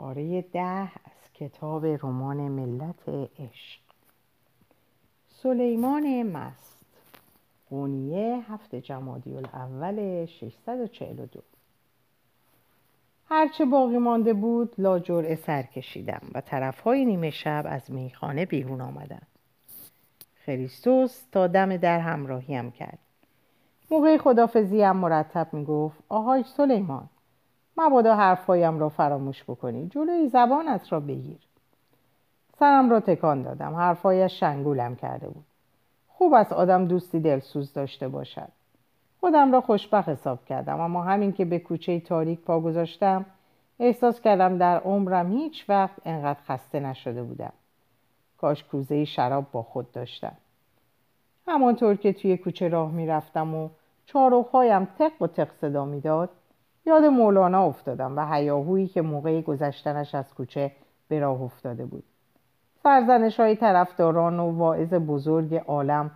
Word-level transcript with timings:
پاره 0.00 0.42
ده 0.42 0.82
از 1.04 1.32
کتاب 1.34 1.86
رمان 1.86 2.36
ملت 2.36 3.08
عشق. 3.08 3.80
سلیمان 5.28 6.22
مست 6.22 6.84
قونیه 7.70 8.44
هفت 8.48 8.74
جمادی 8.74 9.36
الاول 9.36 10.26
642 10.26 11.40
هرچه 13.28 13.64
باقی 13.64 13.98
مانده 13.98 14.32
بود 14.32 14.74
لاجرعه 14.78 15.34
سر 15.34 15.62
کشیدم 15.62 16.22
و 16.34 16.40
طرفهای 16.40 17.04
نیمه 17.04 17.30
شب 17.30 17.64
از 17.68 17.90
میخانه 17.90 18.46
بیرون 18.46 18.80
آمدم. 18.80 19.22
خریستوس 20.46 21.22
تا 21.32 21.46
دم 21.46 21.76
در 21.76 22.00
همراهیم 22.00 22.70
کرد. 22.70 22.98
موقع 23.90 24.18
خدافزی 24.18 24.82
هم 24.82 24.96
مرتب 24.96 25.48
می‌گفت 25.52 25.98
آهای 26.08 26.44
سلیمان 26.56 27.08
مبادا 27.80 28.16
حرفهایم 28.16 28.78
را 28.78 28.88
فراموش 28.88 29.44
بکنی. 29.44 29.88
جلوی 29.88 30.28
زبانت 30.28 30.92
را 30.92 31.00
بگیر. 31.00 31.38
سرم 32.58 32.90
را 32.90 33.00
تکان 33.00 33.42
دادم. 33.42 33.74
حرفهایش 33.74 34.40
شنگولم 34.40 34.96
کرده 34.96 35.28
بود. 35.28 35.44
خوب 36.08 36.34
است 36.34 36.52
آدم 36.52 36.84
دوستی 36.84 37.20
دلسوز 37.20 37.72
داشته 37.72 38.08
باشد. 38.08 38.48
خودم 39.20 39.52
را 39.52 39.60
خوشبخت 39.60 40.08
حساب 40.08 40.44
کردم. 40.44 40.80
اما 40.80 41.02
همین 41.02 41.32
که 41.32 41.44
به 41.44 41.58
کوچه 41.58 42.00
تاریک 42.00 42.40
پا 42.40 42.60
گذاشتم 42.60 43.26
احساس 43.78 44.20
کردم 44.20 44.58
در 44.58 44.78
عمرم 44.78 45.32
هیچ 45.32 45.64
وقت 45.68 45.96
انقدر 46.04 46.40
خسته 46.48 46.80
نشده 46.80 47.22
بودم. 47.22 47.52
کاش 48.38 48.64
کوزه 48.64 49.04
شراب 49.04 49.44
با 49.52 49.62
خود 49.62 49.92
داشتم. 49.92 50.36
همانطور 51.46 51.94
که 51.94 52.12
توی 52.12 52.36
کوچه 52.36 52.68
راه 52.68 52.90
می‌رفتم 52.90 53.54
و 53.54 53.68
چاروخهایم 54.06 54.84
تق 54.84 55.22
و 55.22 55.26
تق 55.26 55.48
صدا 55.60 55.84
می‌داد 55.84 56.30
یاد 56.90 57.04
مولانا 57.04 57.64
افتادم 57.64 58.18
و 58.18 58.34
هیاهویی 58.34 58.88
که 58.88 59.02
موقع 59.02 59.40
گذشتنش 59.40 60.14
از 60.14 60.34
کوچه 60.34 60.72
به 61.08 61.20
راه 61.20 61.42
افتاده 61.42 61.86
بود. 61.86 62.04
سرزنش 62.82 63.40
های 63.40 63.56
طرفداران 63.56 64.40
و 64.40 64.50
واعظ 64.50 64.94
بزرگ 64.94 65.54
عالم 65.54 66.10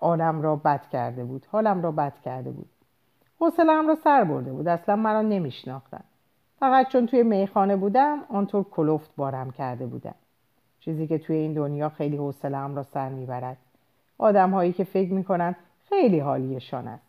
عالم 0.00 0.42
را 0.42 0.56
بد 0.56 0.88
کرده 0.92 1.24
بود 1.24 1.46
حالم 1.52 1.82
را 1.82 1.92
بد 1.92 2.12
کرده 2.24 2.50
بود. 2.50 2.68
حوصلهام 3.40 3.88
را 3.88 3.94
سر 3.94 4.24
برده 4.24 4.52
بود 4.52 4.68
اصلا 4.68 4.96
مرا 4.96 5.22
نمیشناختن. 5.22 6.04
فقط 6.60 6.88
چون 6.88 7.06
توی 7.06 7.22
میخانه 7.22 7.76
بودم 7.76 8.18
آنطور 8.28 8.64
کلفت 8.64 9.16
بارم 9.16 9.50
کرده 9.50 9.86
بودم. 9.86 10.14
چیزی 10.80 11.06
که 11.06 11.18
توی 11.18 11.36
این 11.36 11.54
دنیا 11.54 11.88
خیلی 11.88 12.16
حوصلهام 12.16 12.76
را 12.76 12.82
سر 12.82 13.08
می‌برد. 13.08 13.56
آدم 14.18 14.50
هایی 14.50 14.72
که 14.72 14.84
فکر 14.84 15.12
می‌کنن 15.12 15.56
خیلی 15.88 16.18
حالیشان 16.18 16.88
است. 16.88 17.05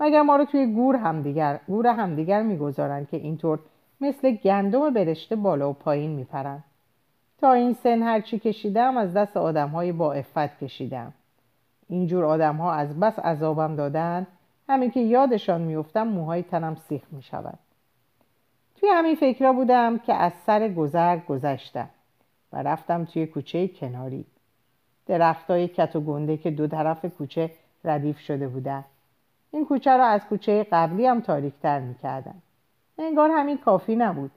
مگر 0.00 0.22
ما 0.22 0.36
رو 0.36 0.44
توی 0.44 0.66
گور 0.66 0.96
همدیگر 0.96 1.60
گور 1.66 1.86
همدیگر 1.86 2.42
می‌گذارن 2.42 3.06
که 3.06 3.16
اینطور 3.16 3.58
مثل 4.00 4.30
گندم 4.30 4.90
برشته 4.90 5.36
بالا 5.36 5.70
و 5.70 5.72
پایین 5.72 6.10
میپرن. 6.10 6.64
تا 7.40 7.52
این 7.52 7.72
سن 7.72 8.02
هرچی 8.02 8.38
کشیدم 8.38 8.96
از 8.96 9.14
دست 9.14 9.36
آدم 9.36 9.68
های 9.68 9.92
با 9.92 10.12
افت 10.12 10.64
کشیدم. 10.64 11.12
اینجور 11.88 12.24
آدم 12.24 12.56
ها 12.56 12.72
از 12.72 13.00
بس 13.00 13.18
عذابم 13.18 13.76
دادن 13.76 14.26
همین 14.68 14.90
که 14.90 15.00
یادشان 15.00 15.60
میفتم 15.60 16.08
موهای 16.08 16.42
تنم 16.42 16.74
سیخ 16.74 17.02
می‌شود. 17.12 17.58
توی 18.76 18.88
همین 18.92 19.14
فکرها 19.14 19.52
بودم 19.52 19.98
که 19.98 20.14
از 20.14 20.32
سر 20.46 20.68
گذر 20.68 21.16
گذشتم 21.16 21.88
و 22.52 22.62
رفتم 22.62 23.04
توی 23.04 23.26
کوچه 23.26 23.68
کناری. 23.68 24.24
درختای 25.06 25.68
کت 25.68 25.96
و 25.96 26.00
گنده 26.00 26.36
که 26.36 26.50
دو 26.50 26.66
طرف 26.66 27.04
کوچه 27.04 27.50
ردیف 27.84 28.18
شده 28.18 28.48
بودن. 28.48 28.84
این 29.50 29.66
کوچه 29.66 29.96
را 29.96 30.06
از 30.06 30.26
کوچه 30.26 30.66
قبلی 30.72 31.06
هم 31.06 31.20
تاریکتر 31.20 31.80
می‌کردن. 31.80 32.42
انگار 32.98 33.30
همین 33.30 33.58
کافی 33.58 33.96
نبود. 33.96 34.30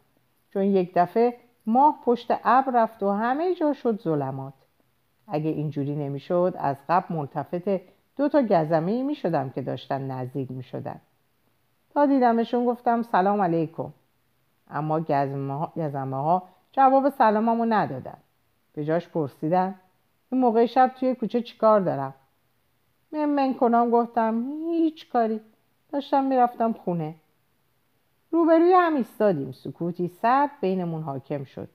چون 0.49 0.63
یک 0.63 0.91
دفعه 0.95 1.37
ماه 1.65 1.99
پشت 2.05 2.31
ابر 2.43 2.71
رفت 2.83 3.03
و 3.03 3.11
همه 3.11 3.55
جا 3.55 3.73
شد 3.73 4.01
ظلمات. 4.01 4.53
اگه 5.27 5.49
اینجوری 5.49 5.95
نمی‌شد 5.95 6.55
از 6.57 6.77
قبل 6.89 7.15
ملتفت 7.15 7.81
دو 8.17 8.29
تا 8.29 8.41
گزمه 8.41 9.03
می 9.03 9.15
شدم 9.15 9.49
که 9.49 9.61
داشتن 9.61 10.11
نزدیک 10.11 10.51
می 10.51 10.63
شدن. 10.63 11.01
تا 11.89 12.05
دیدمشون 12.05 12.65
گفتم 12.65 13.01
سلام 13.01 13.41
علیکم. 13.41 13.93
اما 14.69 14.99
گزمه 15.75 16.15
ها 16.15 16.43
جواب 16.71 17.09
سلاممو 17.09 17.65
ندادن. 17.65 18.17
به 18.73 18.85
جاش 18.85 19.09
پرسیدن. 19.09 19.75
این 20.31 20.41
موقع 20.41 20.65
شب 20.65 20.91
توی 20.99 21.15
کوچه 21.15 21.41
چیکار 21.41 21.79
دارم؟ 21.79 22.13
من 23.13 23.53
کنم 23.53 23.89
گفتم 23.89 24.43
هیچ 24.69 25.09
کاری. 25.09 25.41
داشتم 25.91 26.23
می‌رفتم 26.23 26.73
خونه. 26.73 27.15
روبروی 28.31 28.73
هم 28.73 28.95
ایستادیم. 28.95 29.51
سکوتی 29.51 30.07
سرد 30.07 30.49
بینمون 30.61 31.01
حاکم 31.01 31.43
شد. 31.43 31.69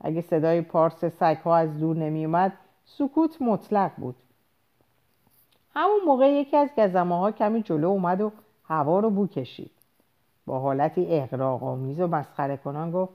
اگه 0.00 0.20
صدای 0.20 0.60
پارس 0.60 1.04
سگها 1.04 1.56
از 1.56 1.78
دور 1.78 1.96
نمیومد 1.96 2.52
سکوت 2.84 3.42
مطلق 3.42 3.90
بود. 3.96 4.16
همون 5.74 6.00
موقع 6.06 6.32
یکی 6.32 6.56
از 6.56 6.68
گزمه 6.76 7.18
ها 7.18 7.32
کمی 7.32 7.62
جلو 7.62 7.88
اومد 7.88 8.20
و 8.20 8.32
هوا 8.64 9.00
رو 9.00 9.10
بو 9.10 9.26
کشید. 9.26 9.70
با 10.46 10.58
حالتی 10.58 11.06
اغراق 11.10 11.64
آمیز 11.64 12.00
و 12.00 12.06
مسخره 12.06 12.56
کنان 12.56 12.90
گفت 12.90 13.12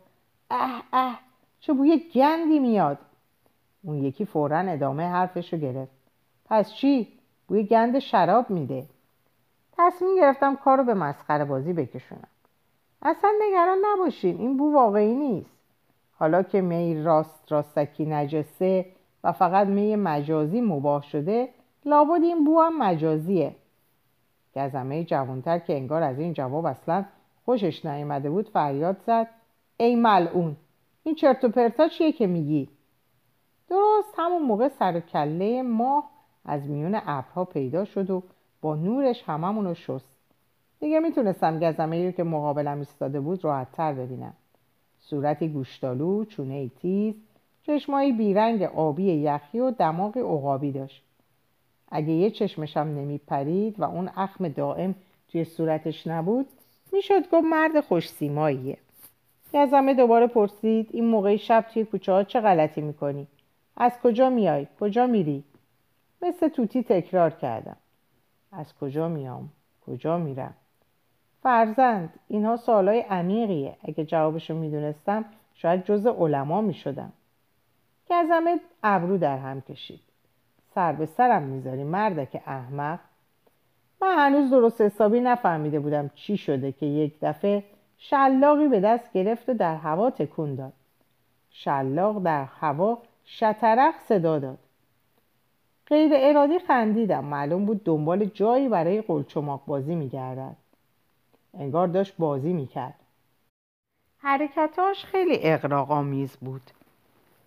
اه 0.51 0.83
اه 0.93 1.19
چه 1.59 1.73
بوی 1.73 1.99
گندی 2.13 2.59
میاد. 2.59 2.97
اون 3.83 3.97
یکی 3.97 4.25
فورا 4.25 4.59
ادامه 4.59 5.03
حرفش 5.03 5.53
رو 5.53 5.59
گرفت. 5.59 5.91
پس 6.45 6.73
چی؟ 6.73 7.16
بوی 7.47 7.63
گند 7.63 7.99
شراب 7.99 8.49
میده. 8.49 8.85
تصمیم 9.77 10.15
گرفتم 10.15 10.55
کار 10.55 10.77
رو 10.77 10.83
به 10.83 10.93
مسخره 10.93 11.45
بازی 11.45 11.73
بکشونم. 11.73 12.27
اصلا 13.01 13.31
نگران 13.41 13.77
نباشین 13.85 14.37
این 14.37 14.57
بو 14.57 14.73
واقعی 14.73 15.15
نیست. 15.15 15.57
حالا 16.19 16.43
که 16.43 16.61
می 16.61 17.03
راست 17.03 17.51
راستکی 17.51 18.05
نجسه 18.05 18.85
و 19.23 19.31
فقط 19.31 19.67
می 19.67 19.95
مجازی 19.95 20.61
مباه 20.61 21.03
شده 21.03 21.49
لابد 21.85 22.23
این 22.23 22.43
بو 22.43 22.61
هم 22.61 22.77
مجازیه. 22.77 23.55
گزمه 24.55 25.03
جوانتر 25.03 25.59
که 25.59 25.73
انگار 25.73 26.03
از 26.03 26.19
این 26.19 26.33
جواب 26.33 26.65
اصلا 26.65 27.05
خوشش 27.45 27.85
نیامده 27.85 28.29
بود 28.29 28.49
فریاد 28.49 28.97
زد. 29.05 29.27
ای 29.77 29.95
ملعون 29.95 30.55
این 31.03 31.15
چرت 31.15 31.43
و 31.43 31.49
پرتا 31.49 31.87
چیه 31.87 32.11
که 32.11 32.27
میگی؟ 32.27 32.69
درست 33.69 34.13
همون 34.17 34.41
موقع 34.41 34.67
سر 34.67 34.99
کله 34.99 35.61
ماه 35.61 36.09
از 36.47 36.69
میون 36.69 36.95
ابرها 37.05 37.45
پیدا 37.45 37.85
شد 37.85 38.09
و 38.09 38.23
با 38.61 38.75
نورش 38.75 39.23
هممون 39.23 39.65
رو 39.65 39.73
شست 39.73 40.09
دیگه 40.79 40.99
می‌تونستم 40.99 41.59
گزمه 41.59 42.05
رو 42.05 42.11
که 42.11 42.23
مقابلم 42.23 42.77
ایستاده 42.77 43.19
بود 43.19 43.43
راحتتر 43.43 43.93
ببینم 43.93 44.33
صورتی 44.99 45.47
گوشتالو 45.47 46.25
چونه 46.25 46.69
تیز 46.69 47.15
چشمایی 47.63 48.11
بیرنگ 48.11 48.63
آبی 48.63 49.03
یخی 49.03 49.59
و 49.59 49.71
دماغ 49.71 50.17
عقابی 50.17 50.71
داشت 50.71 51.03
اگه 51.91 52.09
یه 52.09 52.29
چشمشم 52.29 52.79
نمیپرید 52.79 53.79
و 53.79 53.83
اون 53.83 54.09
اخم 54.15 54.49
دائم 54.49 54.95
توی 55.31 55.43
صورتش 55.43 56.07
نبود 56.07 56.47
می‌شد 56.93 57.29
گفت 57.31 57.43
مرد 57.43 57.79
خوش 57.79 58.09
سیماییه 58.09 58.77
گزمه 59.53 59.93
دوباره 59.93 60.27
پرسید 60.27 60.89
این 60.93 61.05
موقع 61.05 61.35
شب 61.35 61.65
توی 61.73 61.85
کوچه 61.85 62.11
ها 62.11 62.23
چه 62.23 62.41
غلطی 62.41 62.81
می‌کنی؟ 62.81 63.27
از 63.77 63.91
کجا 64.03 64.29
میای؟ 64.29 64.67
کجا 64.79 65.07
میری؟ 65.07 65.43
مثل 66.21 66.47
توتی 66.47 66.83
تکرار 66.83 67.29
کردم. 67.29 67.77
از 68.51 68.73
کجا 68.77 69.07
میام؟ 69.07 69.49
کجا 69.87 70.17
میرم؟ 70.17 70.53
فرزند 71.43 72.13
اینها 72.27 72.57
سوالای 72.57 72.99
عمیقیه. 72.99 73.77
اگه 73.83 74.05
جوابشو 74.05 74.55
می‌دونستم 74.55 75.25
شاید 75.53 75.83
جز 75.83 76.07
علما 76.07 76.61
می‌شدم. 76.61 77.13
گزمه 78.09 78.59
ابرو 78.83 79.17
در 79.17 79.37
هم 79.37 79.61
کشید. 79.61 79.99
سر 80.75 80.93
به 80.93 81.05
سرم 81.05 81.43
می‌ذاری 81.43 81.83
مردک 81.83 82.41
احمق. 82.45 82.99
من 84.01 84.15
هنوز 84.17 84.49
درست 84.49 84.81
حسابی 84.81 85.19
نفهمیده 85.19 85.79
بودم 85.79 86.09
چی 86.15 86.37
شده 86.37 86.71
که 86.71 86.85
یک 86.85 87.19
دفعه 87.21 87.63
شلاقی 87.97 88.67
به 88.67 88.79
دست 88.79 89.13
گرفت 89.13 89.49
و 89.49 89.53
در 89.53 89.75
هوا 89.75 90.09
تکون 90.09 90.55
داد. 90.55 90.73
شلاق 91.49 92.23
در 92.23 92.43
هوا 92.43 93.01
شترق 93.25 93.93
صدا 94.07 94.39
داد. 94.39 94.59
غیر 95.87 96.11
ارادی 96.15 96.59
خندیدم. 96.59 97.25
معلوم 97.25 97.65
بود 97.65 97.83
دنبال 97.83 98.25
جایی 98.25 98.69
برای 98.69 99.01
قلچماق 99.01 99.61
بازی 99.65 99.95
میگردد. 99.95 100.55
انگار 101.53 101.87
داشت 101.87 102.13
بازی 102.17 102.53
می‌کرد. 102.53 102.99
حرکتاش 104.17 105.05
خیلی 105.05 105.39
اقراق 105.41 105.91
بود. 106.41 106.61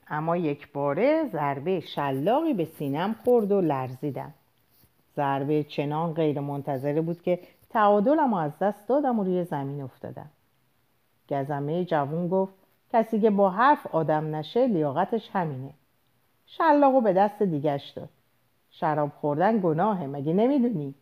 اما 0.09 0.37
یک 0.37 0.73
باره 0.73 1.29
ضربه 1.33 1.81
شلاقی 1.81 2.55
به 2.55 2.65
سینم 2.65 3.15
خورد 3.25 3.53
و 3.53 3.61
لرزیدم. 3.61 4.35
ضربه 5.17 5.65
چنان 5.65 6.15
غیر 6.15 6.41
منتظره 6.41 7.01
بود 7.01 7.23
که 7.23 7.39
تعادلم 7.71 8.35
از 8.35 8.59
دست 8.59 8.89
دادم 8.89 9.19
و 9.19 9.25
روی 9.25 9.45
زمین 9.45 9.83
افتادم. 9.83 10.31
گزمه 11.29 11.85
جوون 11.85 12.29
گفت 12.29 12.55
کسی 12.93 13.21
که 13.21 13.31
با 13.31 13.51
حرف 13.51 13.87
آدم 13.87 14.37
نشه 14.37 14.67
لیاقتش 14.67 15.31
همینه. 15.33 15.71
شلاقو 16.47 17.01
به 17.01 17.13
دست 17.13 17.43
دیگش 17.43 17.91
داد. 17.91 18.09
شراب 18.71 19.11
خوردن 19.21 19.61
گناهه 19.61 20.07
مگه 20.07 20.33
نمی‌دونی؟ 20.33 20.95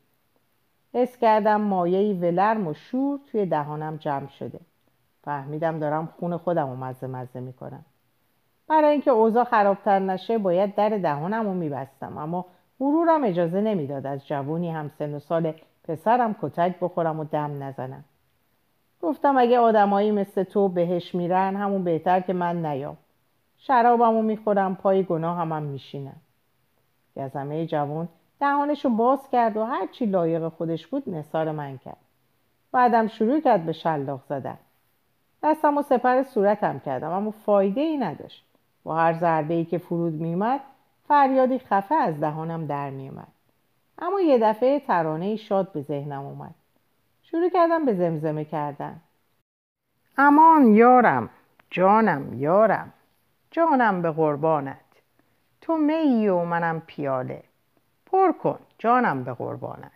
حس 0.95 1.17
کردم 1.17 1.61
مایه 1.61 2.15
ولرم 2.15 2.67
و 2.67 2.75
شور 2.75 3.21
توی 3.33 3.47
دهانم 3.47 3.97
جمع 3.97 4.29
شده. 4.29 4.61
فهمیدم 5.25 5.79
دارم 5.79 6.07
خون 6.07 6.37
خودم 6.37 6.71
رو 6.71 6.77
مزه 6.77 7.07
مزه 7.07 7.41
می‌کنم. 7.41 7.85
برای 8.69 8.91
اینکه 8.91 9.11
اوضاع 9.11 9.45
خرابتر 9.45 9.99
نشه 9.99 10.39
باید 10.39 10.75
در 10.75 10.89
دهانم 10.89 11.45
رو 11.45 11.55
میبستم 11.55 12.19
اما 12.19 12.47
غرورم 12.81 13.25
اجازه 13.25 13.61
نمی‌داد 13.61 14.07
از 14.07 14.27
جوونی 14.27 14.71
هم 14.71 14.91
سن 14.99 15.15
و 15.15 15.19
سال 15.19 15.53
پسرم 15.85 16.37
کتک 16.43 16.75
بخورم 16.81 17.21
و 17.21 17.25
دم 17.25 17.63
نزنم. 17.63 18.05
گفتم 19.03 19.37
اگه 19.37 19.59
آدمایی 19.59 20.11
مثل 20.11 20.43
تو 20.43 20.69
بهش 20.69 21.15
میرن 21.15 21.57
همون 21.57 21.85
بهتر 21.85 22.21
که 22.21 22.33
من 22.33 22.67
نیام. 22.67 22.97
شرابمو 23.57 24.23
می‌خورم 24.23 24.77
پای 24.77 25.03
گناه 25.05 25.39
هم, 25.39 25.53
هم 25.53 25.63
میشینم 25.63 26.17
گزمه 27.17 27.67
جوون 27.67 28.09
دهانشو 28.41 28.89
باز 28.89 29.31
کرد 29.31 29.57
و 29.57 29.65
هرچی 29.65 30.07
لایق 30.07 30.49
خودش 30.49 30.87
بود 30.87 31.09
نثار 31.09 31.53
من 31.53 31.79
کرد. 31.79 31.97
بعدم 32.73 33.07
شروع 33.07 33.41
کرد 33.41 33.67
به 33.67 33.73
شلاق 33.73 34.21
زدن. 34.29 34.59
دستم 35.43 35.79
و 35.79 35.83
سپر 35.83 36.23
صورتم 36.23 36.79
کردم 36.79 37.11
اما 37.11 37.31
فایده 37.31 37.81
ای 37.81 37.97
نداشت. 37.97 38.45
با 38.85 38.97
هر 38.97 39.13
ضربه 39.13 39.55
ای 39.55 39.65
که 39.65 39.79
فرود 39.79 40.13
میومد 40.13 40.61
فریادی 41.09 41.59
خفه 41.59 41.95
از 41.95 42.21
دهانم 42.21 42.67
در 42.67 42.91
میومد 42.91 43.29
اما 43.99 44.21
یه 44.21 44.39
دفعه 44.39 44.81
ترانه 44.81 45.37
شاد 45.37 45.73
به 45.73 45.83
ذهنم 45.83 46.25
اومد. 46.25 46.55
شروع 47.23 47.49
کردم 47.49 47.85
به 47.85 47.95
زمزمه 47.95 48.45
کردن. 48.45 49.01
امان 50.19 50.67
یارم 50.67 51.31
جانم 51.71 52.35
یارم 52.35 52.93
جانم 53.51 54.03
به 54.03 54.11
قربانت. 54.11 54.88
تو 55.69 55.77
می 55.77 56.29
و 56.29 56.45
منم 56.45 56.83
پیاله. 56.87 57.43
پر 58.07 58.33
کن 58.33 58.59
جانم 58.79 59.25
به 59.25 59.35
قربانت. 59.35 59.91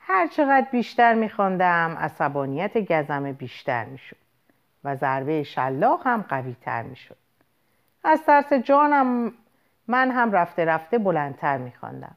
هر 0.00 0.26
چقدر 0.26 0.66
بیشتر 0.72 1.14
میخواندم 1.14 1.96
عصبانیت 2.00 2.78
گزم 2.92 3.32
بیشتر 3.32 3.84
می‌شد 3.84 4.16
و 4.84 4.96
ضربه 4.96 5.42
شلاق 5.42 6.06
هم 6.06 6.24
قوی 6.28 6.56
تر 6.60 6.82
می‌شد. 6.82 7.16
از 8.04 8.22
ترس 8.24 8.52
جانم 8.52 9.32
من 9.88 10.10
هم 10.10 10.32
رفته 10.32 10.64
رفته 10.64 10.98
بلندتر 10.98 11.58
میخواندم. 11.58 12.16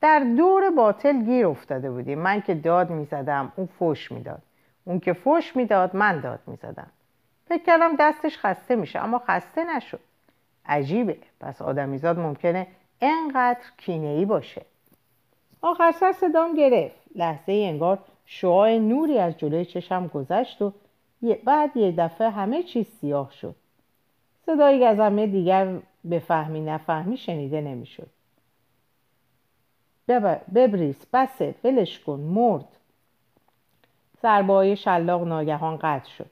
در 0.00 0.18
دور 0.36 0.70
باطل 0.70 1.22
گیر 1.22 1.46
افتاده 1.46 1.90
بودیم. 1.90 2.18
من 2.18 2.40
که 2.40 2.54
داد 2.54 2.90
می‌زدم 2.90 3.52
اون 3.56 3.66
فوش 3.66 4.12
می‌داد. 4.12 4.42
اون 4.84 5.00
که 5.00 5.12
فوش 5.12 5.56
می‌داد 5.56 5.96
من 5.96 6.20
داد 6.20 6.40
می‌زدم. 6.46 6.90
فکر 7.48 7.62
کردم 7.64 7.96
دستش 7.96 8.38
خسته 8.38 8.76
میشه 8.76 9.04
اما 9.04 9.18
خسته 9.18 9.64
نشد. 9.76 10.00
عجیبه. 10.68 11.16
پس 11.40 11.62
آدمیزاد 11.62 12.18
ممکنه 12.18 12.66
انقدر 13.00 13.60
کینه‌ای 13.78 14.24
باشه. 14.24 14.62
آخر 15.62 15.92
سر 15.92 16.12
صدام 16.12 16.54
گرفت. 16.54 16.96
لحظه 17.14 17.52
ای 17.52 17.66
انگار 17.66 17.98
شعاع 18.26 18.78
نوری 18.78 19.18
از 19.18 19.38
جلوی 19.38 19.64
چشم 19.64 20.06
گذشت 20.06 20.62
و 20.62 20.72
بعد 21.44 21.76
یه 21.76 21.92
دفعه 21.92 22.30
همه 22.30 22.62
چیز 22.62 22.86
سیاه 23.00 23.32
شد. 23.32 23.54
صدای 24.46 24.80
گزمه 24.80 25.26
دیگر 25.26 25.78
به 26.04 26.18
فهمی 26.18 26.60
نفهمی 26.60 27.16
شنیده 27.16 27.60
نمی‌شد. 27.60 28.08
ببریس 30.54 31.06
بسه 31.12 31.54
ولش 31.64 32.00
کن 32.00 32.20
مرد. 32.20 32.68
سربای 34.22 34.76
شلاق 34.76 35.24
ناگهان 35.24 35.76
قطع 35.76 36.10
شد. 36.10 36.30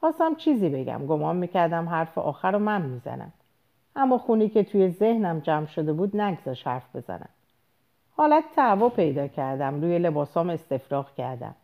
خواستم 0.00 0.34
چیزی 0.34 0.68
بگم. 0.68 1.06
گمان 1.06 1.36
می‌کردم 1.36 1.88
حرف 1.88 2.18
آخر 2.18 2.50
رو 2.50 2.58
من 2.58 2.82
می‌زنم. 2.82 3.32
اما 3.96 4.18
خونی 4.18 4.48
که 4.48 4.62
توی 4.62 4.90
ذهنم 4.90 5.40
جمع 5.40 5.66
شده 5.66 5.92
بود 5.92 6.16
نگذاش 6.16 6.66
حرف 6.66 6.96
بزنم. 6.96 7.28
حالت 8.16 8.44
تعوا 8.54 8.88
پیدا 8.88 9.26
کردم 9.26 9.80
روی 9.80 9.98
لباسام 9.98 10.50
استفراغ 10.50 11.14
کردم. 11.14 11.54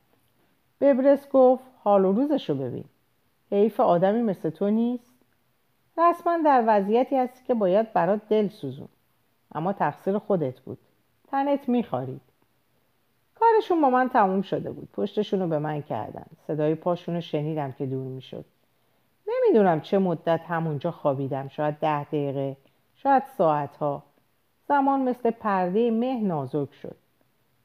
ببرس 0.80 1.28
گفت 1.28 1.64
حال 1.84 2.04
و 2.04 2.12
روزشو 2.12 2.54
ببین. 2.54 2.84
حیف 3.50 3.80
آدمی 3.80 4.22
مثل 4.22 4.50
تو 4.50 4.70
نیست؟ 4.70 5.14
رسما 5.98 6.38
در 6.44 6.64
وضعیتی 6.66 7.16
هستی 7.16 7.44
که 7.46 7.54
باید 7.54 7.92
برات 7.92 8.20
دل 8.28 8.48
سوزون. 8.48 8.88
اما 9.54 9.72
تقصیر 9.72 10.18
خودت 10.18 10.60
بود. 10.60 10.78
تنت 11.30 11.68
میخارید 11.68 12.20
کارشون 13.34 13.80
با 13.80 13.90
من 13.90 14.08
تموم 14.08 14.42
شده 14.42 14.70
بود. 14.70 14.88
پشتشون 14.92 15.40
رو 15.40 15.48
به 15.48 15.58
من 15.58 15.82
کردن. 15.82 16.26
صدای 16.46 16.74
پاشون 16.74 17.14
رو 17.14 17.20
شنیدم 17.20 17.72
که 17.72 17.86
دور 17.86 18.06
می‌شد. 18.06 18.44
نمی‌دونم 19.28 19.80
چه 19.80 19.98
مدت 19.98 20.40
همونجا 20.48 20.90
خوابیدم 20.90 21.48
شاید 21.48 21.74
ده 21.74 22.04
دقیقه 22.04 22.56
شاید 22.96 23.22
ساعتها. 23.38 24.02
زمان 24.68 25.00
مثل 25.00 25.30
پرده 25.30 25.90
مه 25.90 26.20
نازک 26.20 26.74
شد. 26.82 26.96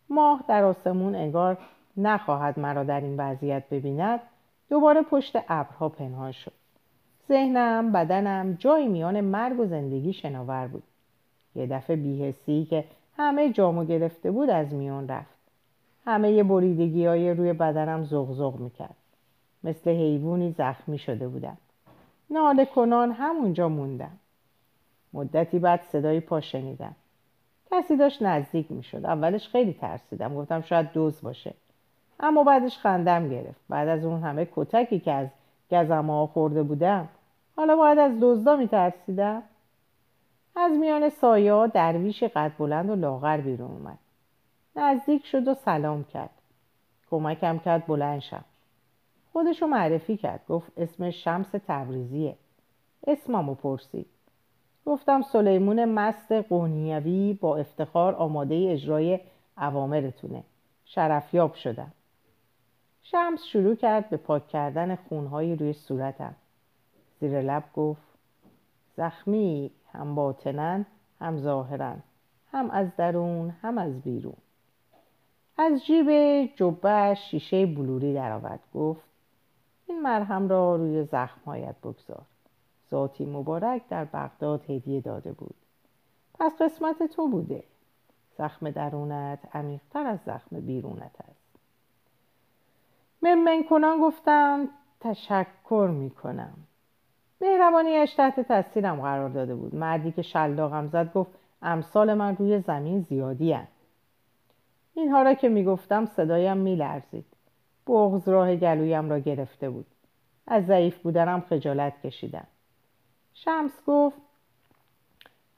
ماه 0.10 0.44
در 0.48 0.64
آسمون 0.64 1.16
انگار 1.16 1.58
نخواهد 1.98 2.60
مرا 2.60 2.84
در 2.84 3.02
این 3.02 3.20
وضعیت 3.20 3.70
ببیند. 3.70 4.20
دوباره 4.70 5.02
پشت 5.02 5.38
ابرها 5.50 5.90
پنهان 5.90 6.32
شد. 6.32 6.52
ذهنم 7.28 7.92
بدنم 7.92 8.54
جای 8.54 8.88
میان 8.88 9.22
مرگ 9.22 9.60
و 9.60 9.66
زندگی 9.66 10.14
شناور 10.14 10.68
بود. 10.68 10.84
یه 11.56 11.68
دفعه 11.68 11.96
بیهستی 11.96 12.66
که 12.66 12.86
همه 13.18 13.52
جامو 13.52 13.86
گرفته 13.86 14.32
بود 14.32 14.50
از 14.50 14.74
میان 14.74 15.08
رفت. 15.08 15.38
همه 16.06 16.44
بریدگی 16.44 17.06
های 17.06 17.34
روی 17.34 17.54
بدنم 17.54 18.04
زغزغ 18.04 18.60
می‌کرد. 18.60 18.96
مثل 19.64 19.90
حیوانی 19.90 20.52
زخمی 20.52 20.98
شده 20.98 21.28
بودم 21.28 21.58
ناله 22.30 22.66
کنان 22.66 23.12
همونجا 23.12 23.70
موندم 23.70 24.20
مدتی 25.14 25.60
بعد 25.60 25.82
صدای 25.82 26.20
پا 26.20 26.42
شنیدم 26.42 26.96
کسی 27.72 27.98
داشت 27.98 28.22
نزدیک 28.22 28.72
می‌شد. 28.72 29.06
اولش 29.06 29.48
خیلی 29.48 29.74
ترسیدم. 29.74 30.36
گفتم 30.36 30.62
شاید 30.62 30.92
دوز 30.92 31.22
باشه. 31.22 31.54
اما 32.20 32.44
بعدش 32.44 32.78
خندم 32.78 33.30
گرفت. 33.30 33.62
بعد 33.70 33.88
از 33.88 34.06
اون 34.06 34.24
همه 34.24 34.48
کتکی 34.56 35.00
که 35.00 35.12
از 35.12 35.28
گزم 35.72 36.10
ها 36.10 36.28
خورده 36.28 36.64
بودم 36.64 37.10
حالا 37.56 37.76
باید 37.76 38.00
از 38.00 38.12
دزدا 38.22 38.56
میترسیدم؟ 38.56 39.44
از 40.56 40.72
میان 40.72 41.10
سایه 41.10 41.68
درویش 41.68 42.24
قد 42.24 42.52
بلند 42.58 42.90
و 42.90 42.96
لاغر 42.96 43.38
بیرون 43.38 43.72
اومد. 43.72 43.98
نزدیک 44.76 45.26
شد 45.26 45.48
و 45.48 45.54
سلام 45.54 46.04
کرد. 46.04 46.30
کمکم 47.12 47.60
کرد 47.60 47.88
بلند 47.88 48.20
شم. 48.20 48.44
خودشو 49.34 49.68
معرفی 49.68 50.18
کرد. 50.18 50.42
گفت 50.50 50.72
اسمش 50.78 51.24
شمس 51.24 51.48
تبریزیه. 51.68 52.36
اسممو 53.08 53.56
پرسید. 53.56 54.06
گفتم 54.86 55.22
سلیمون 55.22 55.86
مست 55.86 56.32
قونیوی 56.32 57.34
با 57.34 57.58
افتخار 57.58 58.16
آماده 58.16 58.68
اجرای 58.70 59.20
عوامرتونه. 59.58 60.44
شرفیاب 60.86 61.54
شدم. 61.54 61.92
شمس 63.02 63.44
شروع 63.44 63.76
کرد 63.76 64.10
به 64.10 64.18
پاک 64.18 64.48
کردن 64.48 64.96
خونهایی 64.96 65.56
روی 65.56 65.74
صورتم. 65.74 66.36
زیر 67.20 67.42
لب 67.42 67.64
گفت 67.76 68.02
زخمی 68.98 69.72
هم 69.94 70.16
باطنن 70.16 70.86
هم 71.20 71.38
ظاهرن. 71.38 72.04
هم 72.52 72.70
از 72.70 72.96
درون 72.98 73.50
هم 73.62 73.78
از 73.78 74.02
بیرون. 74.02 74.38
از 75.58 75.86
جیب 75.86 76.10
جبه 76.56 77.18
شیشه 77.30 77.66
بلوری 77.66 78.14
درآورد. 78.14 78.60
گفت 78.74 79.13
این 79.94 80.02
مرهم 80.02 80.50
را 80.50 80.76
روی 80.76 81.04
زخمهایت 81.04 81.76
بگذار. 81.84 82.26
ذاتی 82.92 83.26
مبارک 83.26 83.82
در 83.90 84.06
بغداد 84.06 84.70
هدیه 84.70 85.02
داده 85.02 85.32
بود. 85.32 85.56
پس 86.40 86.62
قسمت 86.62 87.04
تو 87.04 87.28
بوده. 87.28 87.64
زخم 88.38 88.72
درونت 88.72 89.40
عمیقتر 89.56 90.08
از 90.08 90.20
زخم 90.26 90.60
بیرونت 90.60 91.16
است. 91.20 91.60
من 93.22 93.64
کنان 93.70 94.02
گفتم 94.02 94.70
تشکر 95.00 95.90
می‌کنم. 95.94 96.54
مهربانیش 97.42 98.14
تحت 98.14 98.40
تاثیرم 98.40 99.02
قرار 99.02 99.30
داده 99.30 99.56
بود. 99.56 99.76
مردی 99.76 100.12
که 100.12 100.22
شلاقم 100.22 100.88
زد 100.88 101.14
گفت 101.14 101.32
امثال 101.62 102.14
من 102.14 102.36
روی 102.36 102.60
زمین 102.60 103.02
زیادی 103.02 103.54
هن. 103.54 103.68
اینها 104.94 105.22
را 105.22 105.34
که 105.34 105.50
می‌گفتم 105.50 106.06
صدایم 106.06 106.58
میلرزید. 106.58 107.26
بغز 107.88 108.28
راه 108.28 108.56
گلویم 108.56 109.10
را 109.10 109.20
گرفته 109.20 109.70
بود. 109.70 109.86
از 110.48 110.66
ضعیف 110.66 110.98
بودنم 110.98 111.42
خجالت 111.42 112.02
کشیدم. 112.02 112.48
شمس 113.34 113.72
گفت 113.88 114.18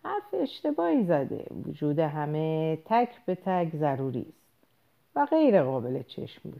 حرف 0.03 0.33
اشتباهی 0.33 1.03
زده. 1.03 1.45
وجود 1.65 1.99
همه 1.99 2.77
تک 2.85 3.09
به 3.25 3.35
تک 3.35 3.75
ضروری 3.75 4.25
است 4.29 4.67
و 5.15 5.25
غیر 5.25 5.63
قابل 5.63 6.03
چشم 6.03 6.53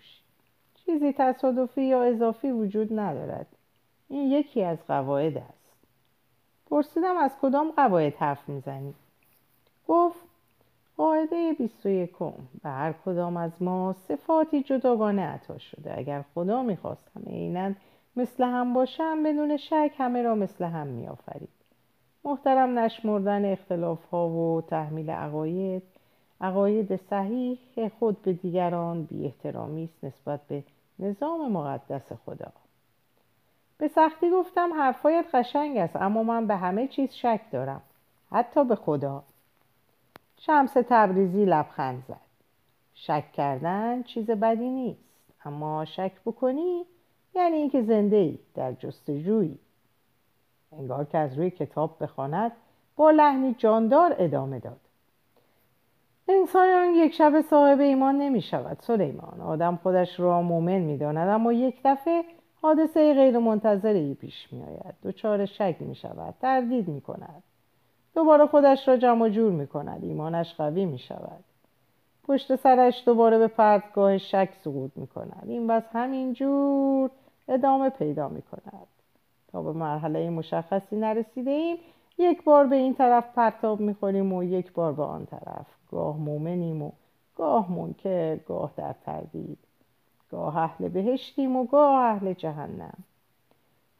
چیزی 0.85 1.13
تصادفی 1.13 1.81
یا 1.81 2.03
اضافی 2.03 2.51
وجود 2.51 2.99
ندارد. 2.99 3.47
این 4.09 4.31
یکی 4.31 4.63
از 4.63 4.77
قواعد 4.87 5.37
است. 5.37 5.75
پرسیدم 6.69 7.17
از 7.17 7.31
کدام 7.41 7.71
قواعد 7.71 8.15
حرف 8.15 8.49
می‌زنی؟ 8.49 8.93
گفت 9.87 10.19
قاعده 10.97 11.53
21 11.53 12.17
به 12.63 12.69
هر 12.69 12.93
کدام 13.05 13.37
از 13.37 13.51
ما 13.59 13.95
صفاتی 14.07 14.63
جداگانه 14.63 15.21
عطا 15.21 15.57
شده. 15.57 15.97
اگر 15.97 16.25
خدا 16.35 16.63
می‌خواست 16.63 17.11
همه 17.15 17.33
اینن 17.33 17.75
مثل 18.15 18.43
هم 18.43 18.73
باشم 18.73 19.23
بدون 19.23 19.57
شک 19.57 19.91
همه 19.97 20.21
را 20.21 20.35
مثل 20.35 20.65
هم 20.65 20.87
میآفرید. 20.87 21.49
محترم 22.23 22.79
نشمردن 22.79 23.51
اختلاف 23.51 24.05
ها 24.05 24.29
و 24.29 24.61
تحمیل 24.61 25.09
عقاید 25.09 25.83
عقاید 26.41 26.95
صحیح 26.95 27.59
خود 27.99 28.21
به 28.21 28.33
دیگران 28.33 29.03
بی 29.03 29.25
احترامی 29.25 29.83
است 29.83 30.03
نسبت 30.03 30.39
به 30.47 30.63
نظام 30.99 31.51
مقدس 31.51 32.13
خدا. 32.25 32.51
به 33.77 33.87
سختی 33.87 34.31
گفتم 34.31 34.73
حرفایت 34.73 35.25
قشنگ 35.33 35.77
است 35.77 35.95
اما 35.95 36.23
من 36.23 36.47
به 36.47 36.55
همه 36.55 36.87
چیز 36.87 37.13
شک 37.13 37.41
دارم 37.51 37.81
حتی 38.31 38.63
به 38.63 38.75
خدا. 38.75 39.23
شمس 40.45 40.73
تبریزی 40.73 41.45
لبخند 41.45 42.03
زد. 42.07 42.21
شک 42.93 43.31
کردن 43.31 44.03
چیز 44.03 44.31
بدی 44.31 44.69
نیست 44.69 44.99
اما 45.45 45.85
شک 45.85 46.11
بکنی 46.25 46.85
یعنی 47.35 47.55
اینکه 47.55 47.81
زنده 47.81 48.15
ای 48.15 48.39
در 48.55 48.73
جستجویی 48.73 49.59
انگار 50.71 51.05
که 51.05 51.17
از 51.17 51.37
روی 51.37 51.49
کتاب 51.49 52.03
بخواند 52.03 52.51
با 52.95 53.11
لحنی 53.11 53.53
جاندار 53.53 54.15
ادامه 54.17 54.59
داد. 54.59 54.79
انسان 56.27 56.95
یک 56.95 57.13
شب 57.13 57.41
صاحب 57.41 57.79
ایمان 57.79 58.17
نمی 58.17 58.41
شود 58.41 58.77
سلیمان. 58.81 59.41
آدم 59.41 59.79
خودش 59.83 60.19
را 60.19 60.41
مومن 60.41 60.79
می 60.79 60.97
داند 60.97 61.29
اما 61.29 61.53
یک 61.53 61.75
دفعه 61.85 62.23
حادثه 62.61 63.13
غیر 63.13 63.39
منتظری 63.39 64.13
پیش 64.13 64.53
می 64.53 64.63
آید. 64.63 64.95
دوچار 65.03 65.45
شک 65.45 65.75
می 65.79 65.95
شود 65.95 66.35
تردید 66.41 66.87
می 66.87 67.01
کند. 67.01 67.43
دوباره 68.15 68.45
خودش 68.45 68.87
را 68.87 68.97
جمع 68.97 69.29
جور 69.29 69.51
می 69.51 69.67
کند 69.67 70.03
ایمانش 70.03 70.53
قوی 70.53 70.85
می 70.85 70.99
شود 70.99 71.43
پشت 72.23 72.55
سرش 72.55 73.03
دوباره 73.05 73.37
به 73.37 73.47
پرتگاه 73.47 74.17
شک 74.17 74.49
سقوط 74.63 74.91
می 74.95 75.07
کند 75.07 75.43
این 75.47 75.67
بس 75.67 75.83
همینجور 75.93 77.09
ادامه 77.47 77.89
پیدا 77.89 78.29
می 78.29 78.41
کند 78.41 78.87
تا 79.51 79.61
به 79.61 79.71
مرحله 79.71 80.29
مشخصی 80.29 80.95
نرسیده 80.95 81.51
ایم 81.51 81.77
یک 82.17 82.43
بار 82.43 82.67
به 82.67 82.75
این 82.75 82.93
طرف 82.93 83.25
پرتاب 83.35 83.79
می‌خوریم 83.79 84.33
و 84.33 84.43
یک 84.43 84.73
بار 84.73 84.93
به 84.93 85.03
آن 85.03 85.25
طرف. 85.25 85.65
گاه 85.91 86.17
مومنیم 86.17 86.81
و 86.81 86.91
گاه 87.35 87.71
منکر 87.71 88.35
گاه 88.35 88.71
در 88.77 88.95
تردید. 89.05 89.57
گاه 90.31 90.57
اهل 90.57 90.89
بهشتیم 90.89 91.55
و 91.55 91.65
گاه 91.65 92.03
اهل 92.03 92.33
جهنم. 92.33 92.97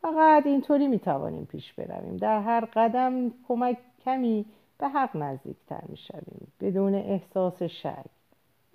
فقط 0.01 0.45
اینطوری 0.45 0.87
می‌توانیم 0.87 1.45
پیش 1.45 1.73
برویم. 1.73 2.17
در 2.17 2.41
هر 2.41 2.65
قدم 2.65 3.31
کمک 3.47 3.77
کمی 4.05 4.45
به 4.77 4.87
حق 4.87 5.15
نزدیکتر 5.17 5.81
می‌شویم 5.87 6.51
بدون 6.61 6.95
احساس 6.95 7.63
شک. 7.63 8.05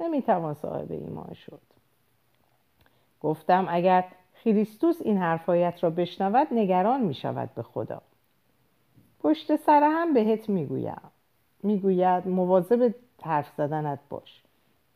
نمی‌توان 0.00 0.54
صاحب 0.54 0.92
ایمان 0.92 1.34
شد. 1.34 1.60
گفتم 3.20 3.66
اگر 3.68 4.04
خریستوس 4.34 5.02
این 5.02 5.18
حرفایت 5.18 5.84
را 5.84 5.90
بشنود 5.90 6.48
نگران 6.52 7.00
می‌شود 7.00 7.54
به 7.54 7.62
خدا. 7.62 8.02
پشت 9.22 9.56
سر 9.56 9.82
هم 9.82 10.14
بهت 10.14 10.48
می‌گویم. 10.48 11.02
می‌گوید 11.62 12.28
مواظب 12.28 12.94
حرف 13.22 13.50
زدنت 13.56 13.98
باش. 14.08 14.42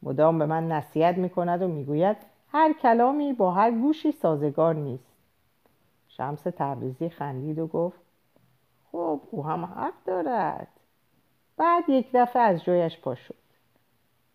مدام 0.03 0.39
به 0.39 0.47
من 0.47 0.69
نصیحت 0.69 1.19
می‌کند 1.19 1.63
و 1.63 1.69
می‌گوید 1.69 2.17
هر 2.49 2.73
کلامی 2.73 3.33
با 3.33 3.51
هر 3.51 3.71
گوشی 3.71 4.13
سازگار 4.13 4.75
نیست. 4.75 5.13
شمس 6.09 6.43
تبریزی 6.43 7.09
خندید 7.09 7.59
و 7.59 7.67
گفت 7.67 8.04
خب 8.95 9.21
او 9.31 9.47
هم 9.47 9.65
حق 9.65 9.93
دارد. 10.07 10.69
بعد 11.57 11.89
یک 11.89 12.07
دفعه 12.15 12.43
از 12.43 12.65
جایش 12.65 13.01
پا 13.01 13.15
شد. 13.15 13.35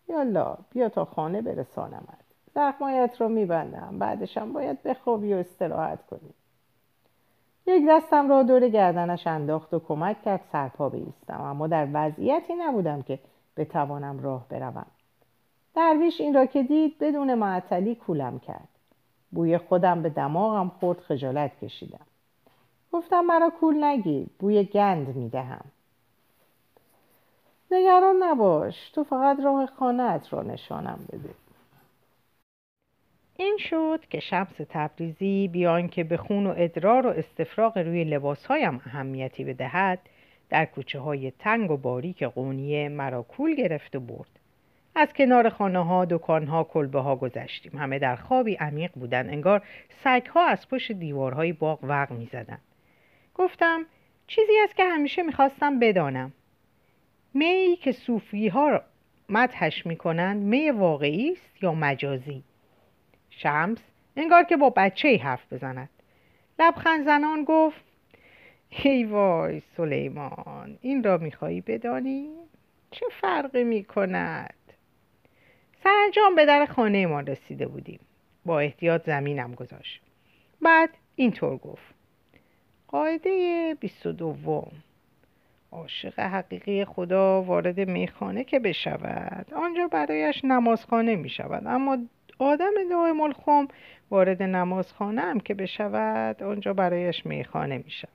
یالا 0.08 0.56
بیا 0.72 0.88
تا 0.88 1.04
خانه 1.04 1.42
برسانمت. 1.42 2.24
زخمایت 2.54 3.20
رو 3.20 3.28
میبندم. 3.28 3.98
بعدشم 3.98 4.52
باید 4.52 4.82
بخوابی 4.82 5.34
و 5.34 5.36
استراحت 5.36 6.06
کنی. 6.06 6.34
یک 7.66 7.84
دستم 7.88 8.28
را 8.28 8.42
دور 8.42 8.68
گردنش 8.68 9.26
انداخت 9.26 9.74
و 9.74 9.78
کمک 9.78 10.22
کرد 10.22 10.40
سرپا 10.52 10.88
بیستم. 10.88 11.40
اما 11.40 11.66
در 11.66 11.88
وضعیتی 11.92 12.54
نبودم 12.54 13.02
که 13.02 13.18
بتوانم 13.56 14.20
راه 14.20 14.48
بروم. 14.48 14.86
درویش 15.74 16.20
این 16.20 16.34
را 16.34 16.46
که 16.46 16.62
دید 16.62 16.98
بدون 16.98 17.34
معطلی 17.34 17.94
کولم 17.94 18.38
کرد. 18.38 18.68
بوی 19.30 19.58
خودم 19.58 20.02
به 20.02 20.08
دماغم 20.08 20.68
خورد 20.68 21.00
خجالت 21.00 21.58
کشیدم. 21.64 22.06
گفتم 22.92 23.20
مرا 23.20 23.50
کول 23.50 23.84
نگیر 23.84 24.26
بوی 24.38 24.64
گند 24.64 25.16
می‌دهم. 25.16 25.64
نگران 27.70 28.16
نباش 28.22 28.90
تو 28.90 29.04
فقط 29.04 29.40
راه 29.44 29.66
خانهت 29.66 30.32
را 30.32 30.42
نشانم 30.42 30.98
بده. 31.12 31.34
این 33.36 33.56
شد 33.58 34.00
که 34.10 34.20
شمس 34.20 34.54
تبریزی 34.68 35.48
بیان 35.48 35.88
که 35.88 36.04
به 36.04 36.16
خون 36.16 36.46
و 36.46 36.54
ادرار 36.56 37.06
و 37.06 37.10
استفراغ 37.10 37.78
روی 37.78 38.04
لباسهایم 38.04 38.80
اهمیتی 38.86 39.44
بدهد 39.44 39.98
در 40.50 40.64
کوچه 40.64 41.00
های 41.00 41.30
تنگ 41.30 41.70
و 41.70 41.76
باریک 41.76 42.22
قونیه 42.22 42.88
مرا 42.88 43.22
کول 43.22 43.54
گرفت 43.54 43.96
و 43.96 44.00
برد. 44.00 44.28
از 44.94 45.12
کنار 45.12 45.48
خانه 45.48 45.84
ها، 45.84 46.04
دکان 46.04 46.46
ها، 46.46 46.64
کلبه 46.64 47.00
ها 47.00 47.16
گذشتیم. 47.16 47.78
همه 47.78 47.98
در 47.98 48.16
خوابی 48.16 48.54
عمیق 48.54 48.92
بودن 48.94 49.30
انگار 49.30 49.62
سگ 50.04 50.26
ها 50.26 50.46
از 50.46 50.68
پشت 50.68 50.92
دیوارهای 50.92 51.52
باغ 51.52 51.78
وق 51.82 52.10
می 52.10 52.28
زدن. 52.32 52.58
گفتم 53.40 53.86
چیزی 54.26 54.52
است 54.64 54.76
که 54.76 54.84
همیشه 54.84 55.22
می‌خواستم 55.22 55.78
بدانم. 55.78 56.32
می 57.34 57.78
که 57.82 57.92
صوفی 57.92 58.48
ها 58.48 58.82
مدهش 59.28 59.86
می‌کنند 59.86 60.42
می 60.42 60.70
واقعی 60.70 61.32
است 61.32 61.62
یا 61.62 61.72
مجازی؟ 61.72 62.42
شمس 63.30 63.78
انگار 64.16 64.44
که 64.44 64.56
با 64.56 64.70
بچه 64.70 65.16
حرف 65.16 65.52
بزند. 65.52 65.88
لبخند 66.58 67.04
زنان 67.04 67.44
گفت 67.44 67.84
ای 68.84 69.04
وای 69.04 69.60
سلیمان 69.76 70.78
این 70.80 71.04
را 71.04 71.16
می‌خواهی 71.18 71.60
بدانی؟ 71.60 72.28
چه 72.90 73.06
فرقی 73.20 73.64
می‌کند؟ 73.64 74.54
سرانجام 75.84 76.34
به 76.34 76.46
در 76.46 76.66
خانه 76.66 77.06
ما 77.06 77.20
رسیده 77.20 77.66
بودیم. 77.66 78.00
با 78.44 78.60
احتیاط 78.60 79.06
زمینم 79.06 79.54
گذاشت. 79.54 80.02
بعد 80.62 80.90
اینطور 81.16 81.56
گفت. 81.56 81.99
قاعده 82.90 83.76
بیست 83.80 84.06
و 84.06 84.12
دوم. 84.12 84.72
عاشق 85.72 86.20
حقیقی 86.20 86.84
خدا 86.84 87.42
وارد 87.42 87.80
میخانه 87.80 88.44
که 88.44 88.58
بشود. 88.58 89.54
آنجا 89.54 89.88
برایش 89.88 90.44
نمازخانه 90.44 91.16
می 91.16 91.28
شود 91.28 91.66
اما 91.66 91.98
آدم 92.38 92.72
دائم 92.90 93.20
الخم 93.20 93.68
وارد 94.10 94.42
نمازخانه 94.42 95.20
هم 95.20 95.40
که 95.40 95.54
بشود 95.54 96.42
آنجا 96.42 96.72
برایش 96.72 97.26
میخانه 97.26 97.78
می 97.78 97.90
شود 97.90 98.10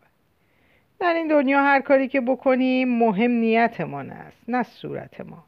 در 1.00 1.14
این 1.14 1.28
دنیا 1.28 1.64
هر 1.64 1.82
کاری 1.82 2.08
که 2.08 2.22
بکنیم 2.22 2.98
مهم 3.00 3.32
نیتمان 3.32 4.10
است 4.10 4.44
نه 4.48 4.64
صورت 4.64 5.22
ما 5.22 5.44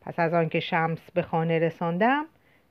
پس 0.00 0.18
از 0.18 0.34
آنکه 0.34 0.60
شمس 0.60 1.10
به 1.14 1.22
خانه 1.22 1.58
رساندم 1.58 2.26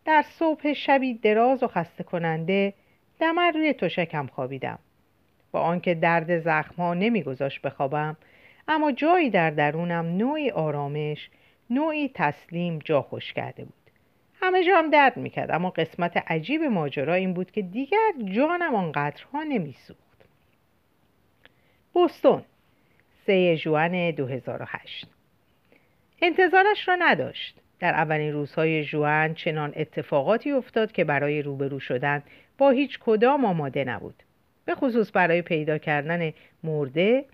در 0.05 0.21
صبح 0.21 0.73
شبی 0.73 1.13
دراز 1.13 1.63
و 1.63 1.67
خسته 1.67 2.03
کننده 2.03 2.73
دمر 3.19 3.51
روی 3.51 3.73
تشکم 3.73 4.27
خوابیدم. 4.27 4.79
با 5.51 5.59
آنکه 5.61 5.93
درد 5.93 6.39
زخمها 6.39 6.93
نمیگذاشت 6.93 7.61
بخوابم 7.61 8.17
اما 8.67 8.91
جایی 8.91 9.29
در 9.29 9.49
درونم 9.49 10.05
نوعی 10.05 10.51
آرامش 10.51 11.29
نوعی 11.69 12.11
تسلیم 12.13 12.79
جا 12.79 13.01
خوش 13.01 13.33
کرده 13.33 13.63
بود. 13.63 13.73
همه 14.41 14.63
جام 14.63 14.89
درد 14.89 15.17
می‌کرد 15.17 15.51
اما 15.51 15.69
قسمت 15.69 16.17
عجیب 16.17 16.63
ماجرا 16.63 17.13
این 17.13 17.33
بود 17.33 17.51
که 17.51 17.61
دیگر 17.61 18.11
جانم 18.25 18.75
آنقدرها 18.75 19.43
نمیسوخت. 19.43 20.25
بوستون 21.93 22.43
سه 23.25 23.57
جوان 23.57 24.11
2008 24.11 25.07
انتظارش 26.21 26.87
را 26.87 26.95
نداشت. 26.99 27.61
در 27.79 27.93
اولین 27.93 28.33
روزهای 28.33 28.83
جوان 28.83 29.33
چنان 29.33 29.73
اتفاقاتی 29.75 30.51
افتاد 30.51 30.91
که 30.91 31.03
برای 31.03 31.41
روبرو 31.41 31.79
شدن 31.79 32.23
با 32.57 32.69
هیچ 32.69 32.99
کدام 32.99 33.45
آماده 33.45 33.83
نبود. 33.83 34.23
به 34.67 34.75
خصوص 34.75 35.11
برای 35.13 35.41
پیدا 35.41 35.77
کردن 35.77 36.33
مرده 36.63 37.25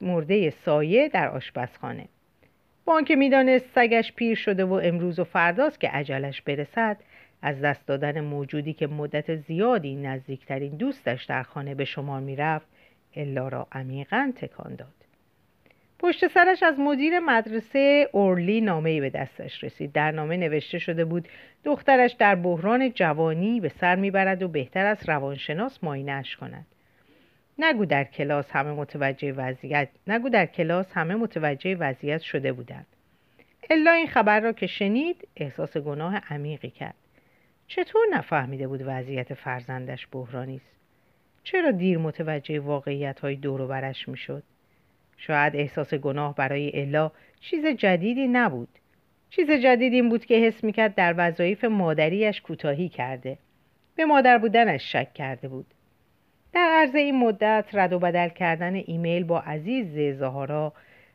مرده 0.00 0.50
سایه 0.50 1.08
در 1.08 1.28
آشپزخانه. 1.28 2.08
با 2.84 2.94
آنکه 2.94 3.16
می‌دانست 3.16 3.66
سگش 3.74 4.12
پیر 4.12 4.34
شده 4.34 4.64
و 4.64 4.72
امروز 4.72 5.18
و 5.18 5.24
فرداست 5.24 5.80
که 5.80 5.88
عجلش 5.88 6.42
برسد. 6.42 6.96
از 7.42 7.60
دست 7.60 7.86
دادن 7.86 8.20
موجودی 8.20 8.72
که 8.72 8.86
مدت 8.86 9.36
زیادی 9.36 9.96
نزدیکترین 9.96 10.76
دوستش 10.76 11.24
در 11.24 11.42
خانه 11.42 11.74
به 11.74 11.84
شمار 11.84 12.20
می‌رفت 12.20 12.66
الا 13.16 13.48
را 13.48 13.66
عمیقا 13.72 14.32
تکان 14.36 14.74
داد. 14.74 15.03
پشت 16.04 16.28
سرش 16.28 16.62
از 16.62 16.78
مدیر 16.78 17.18
مدرسه 17.18 18.08
اورلی 18.12 18.60
نامه 18.60 19.00
به 19.00 19.10
دستش 19.10 19.64
رسید. 19.64 19.92
در 19.92 20.10
نامه 20.10 20.36
نوشته 20.36 20.78
شده 20.78 21.04
بود 21.04 21.28
دخترش 21.64 22.12
در 22.12 22.34
بحران 22.34 22.92
جوانی 22.92 23.60
به 23.60 23.68
سر 23.68 23.96
می‌برد 23.96 24.42
و 24.42 24.48
بهتر 24.48 24.86
از 24.86 25.08
روانشناس 25.08 25.84
ماینش 25.84 26.36
کند. 26.36 26.66
نگو 27.58 27.84
در 27.84 28.04
کلاس 28.04 28.50
همه 28.50 28.72
متوجه 28.72 29.32
وضعیت 29.32 29.88
نگو 30.06 30.28
در 30.28 30.46
کلاس 30.46 30.92
همه 30.92 31.14
متوجه 31.14 31.74
وضعیت 31.74 32.20
شده 32.20 32.52
بودند. 32.52 32.86
الا 33.70 33.92
این 33.92 34.06
خبر 34.06 34.40
را 34.40 34.52
که 34.52 34.66
شنید 34.66 35.28
احساس 35.36 35.76
گناه 35.76 36.16
عمیقی 36.30 36.70
کرد. 36.70 36.94
چطور 37.66 38.06
نفهمیده 38.12 38.68
بود 38.68 38.82
وضعیت 38.86 39.34
فرزندش 39.34 40.08
بحرانی 40.12 40.56
است؟ 40.56 40.76
چرا 41.44 41.70
دیر 41.70 41.98
متوجه 41.98 42.60
واقعیت 42.60 43.20
های 43.20 43.36
دور 43.36 43.60
و 43.60 43.66
برش 43.66 44.08
می‌شد؟ 44.08 44.42
شاید 45.16 45.56
احساس 45.56 45.94
گناه 45.94 46.34
برای 46.34 46.80
الا 46.80 47.10
چیز 47.40 47.66
جدیدی 47.66 48.28
نبود 48.28 48.68
چیز 49.30 49.50
جدید 49.50 49.92
این 49.92 50.08
بود 50.08 50.24
که 50.24 50.34
حس 50.34 50.64
می‌کرد 50.64 50.94
در 50.94 51.14
وظایف 51.16 51.64
مادریش 51.64 52.40
کوتاهی 52.40 52.88
کرده 52.88 53.38
به 53.96 54.04
مادر 54.04 54.38
بودنش 54.38 54.92
شک 54.92 55.14
کرده 55.14 55.48
بود 55.48 55.66
در 56.52 56.68
عرض 56.72 56.94
این 56.94 57.18
مدت 57.18 57.64
رد 57.72 57.92
و 57.92 57.98
بدل 57.98 58.28
کردن 58.28 58.74
ایمیل 58.74 59.24
با 59.24 59.40
عزیز 59.40 60.18
زهارا 60.18 60.72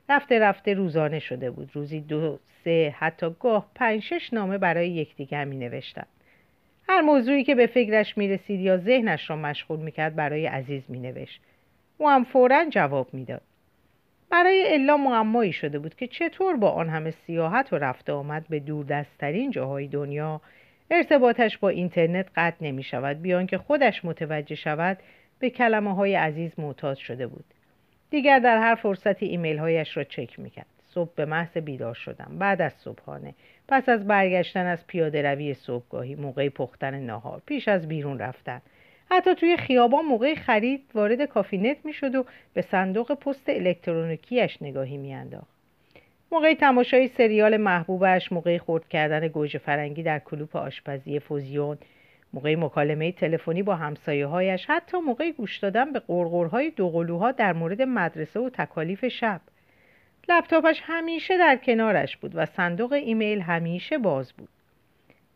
رفته 0.09 0.39
رفته 0.39 0.73
روزانه 0.73 1.19
شده 1.19 1.51
بود 1.51 1.69
روزی 1.73 1.99
دو 1.99 2.39
سه 2.63 2.95
حتی 2.97 3.29
گاه 3.39 3.71
پنج 3.75 4.01
شش 4.01 4.33
نامه 4.33 4.57
برای 4.57 4.89
یکدیگر 4.89 5.45
می 5.45 5.57
نوشتن. 5.57 6.05
هر 6.89 7.01
موضوعی 7.01 7.43
که 7.43 7.55
به 7.55 7.67
فکرش 7.67 8.17
می 8.17 8.27
رسید 8.27 8.59
یا 8.59 8.77
ذهنش 8.77 9.29
را 9.29 9.35
مشغول 9.35 9.79
می 9.79 9.91
کرد 9.91 10.15
برای 10.15 10.45
عزیز 10.45 10.83
می 10.87 10.99
نوشت. 10.99 11.41
او 11.97 12.09
هم 12.09 12.23
فورا 12.23 12.65
جواب 12.69 13.13
می‌داد. 13.13 13.41
برای 14.31 14.73
الا 14.73 14.97
معمایی 14.97 15.53
شده 15.53 15.79
بود 15.79 15.95
که 15.95 16.07
چطور 16.07 16.57
با 16.57 16.69
آن 16.69 16.89
همه 16.89 17.11
سیاحت 17.11 17.73
و 17.73 17.75
رفته 17.75 18.13
آمد 18.13 18.45
به 18.49 18.59
دوردستترین 18.59 19.51
جاهای 19.51 19.87
دنیا. 19.87 20.41
ارتباطش 20.91 21.57
با 21.57 21.69
اینترنت 21.69 22.25
قطع 22.35 22.65
نمی 22.65 22.83
شود 22.83 23.21
بیان 23.21 23.47
که 23.47 23.57
خودش 23.57 24.05
متوجه 24.05 24.55
شود 24.55 24.97
به 25.39 25.49
کلمه 25.49 25.95
های 25.95 26.15
عزیز 26.15 26.59
معتاد 26.59 26.97
شده 26.97 27.27
بود. 27.27 27.45
دیگر 28.09 28.39
در 28.39 28.57
هر 28.57 28.75
فرصتی 28.75 29.25
ایمیل 29.25 29.57
هایش 29.57 29.97
را 29.97 30.03
چک 30.03 30.39
می‌کرد 30.39 30.65
صبح 30.93 31.11
به 31.15 31.25
محض 31.25 31.57
بیدار 31.57 31.93
شدم. 31.93 32.35
بعد 32.39 32.61
از 32.61 32.73
صبحانه. 32.73 33.33
پس 33.67 33.89
از 33.89 34.07
برگشتن 34.07 34.65
از 34.65 34.87
پیاده 34.87 35.21
روی 35.21 35.53
صبحگاهی 35.53 36.15
موقع 36.15 36.49
پختن 36.49 36.99
ناهار 36.99 37.41
پیش 37.45 37.67
از 37.67 37.87
بیرون 37.87 38.19
رفتن. 38.19 38.61
حتی 39.11 39.35
توی 39.35 39.57
خیابان 39.57 40.05
موقع 40.05 40.35
خرید 40.35 40.83
وارد 40.93 41.25
کافی‌نت 41.25 41.77
می‌شد 41.83 42.15
و 42.15 42.25
به 42.53 42.61
صندوق 42.61 43.13
پست 43.13 43.49
الکترونیکیش 43.49 44.57
نگاهی 44.61 44.97
میانداخت. 44.97 45.59
موقع 46.31 46.53
تماشای 46.53 47.07
سریال 47.07 47.57
محبوبش 47.57 48.31
موقع 48.31 48.57
خورد 48.57 48.87
کردن 48.87 49.27
گوجه 49.27 49.59
فرنگی 49.59 50.03
در 50.03 50.19
کلوپ 50.19 50.55
آشپزی 50.55 51.19
fusion 51.19 51.77
موقع 52.33 52.55
مکالمه 52.55 53.11
تلفنی 53.11 53.63
با 53.63 53.75
همسایه 53.75 54.25
هایش 54.25 54.65
حتی 54.65 54.97
موقع 54.97 55.31
گوش 55.31 55.57
دادن 55.57 55.91
به 55.93 55.99
قرقرهای 55.99 56.69
دوقلوها 56.69 57.31
در 57.31 57.53
مورد 57.53 57.81
مدرسه 57.81 58.39
و 58.39 58.49
تکالیف 58.49 59.07
شب. 59.07 59.41
لپتاپش 60.29 60.81
همیشه 60.83 61.37
در 61.37 61.55
کنارش 61.55 62.17
بود 62.17 62.31
و 62.35 62.45
صندوق 62.45 62.93
ایمیل 62.93 63.41
همیشه 63.41 63.97
باز 63.97 64.33
بود. 64.33 64.49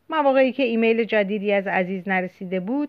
مواقعی 0.08 0.52
که 0.52 0.62
ایمیل 0.62 1.04
جدیدی 1.04 1.52
از 1.52 1.66
عزیز 1.66 2.08
نرسیده 2.08 2.60
بود 2.60 2.88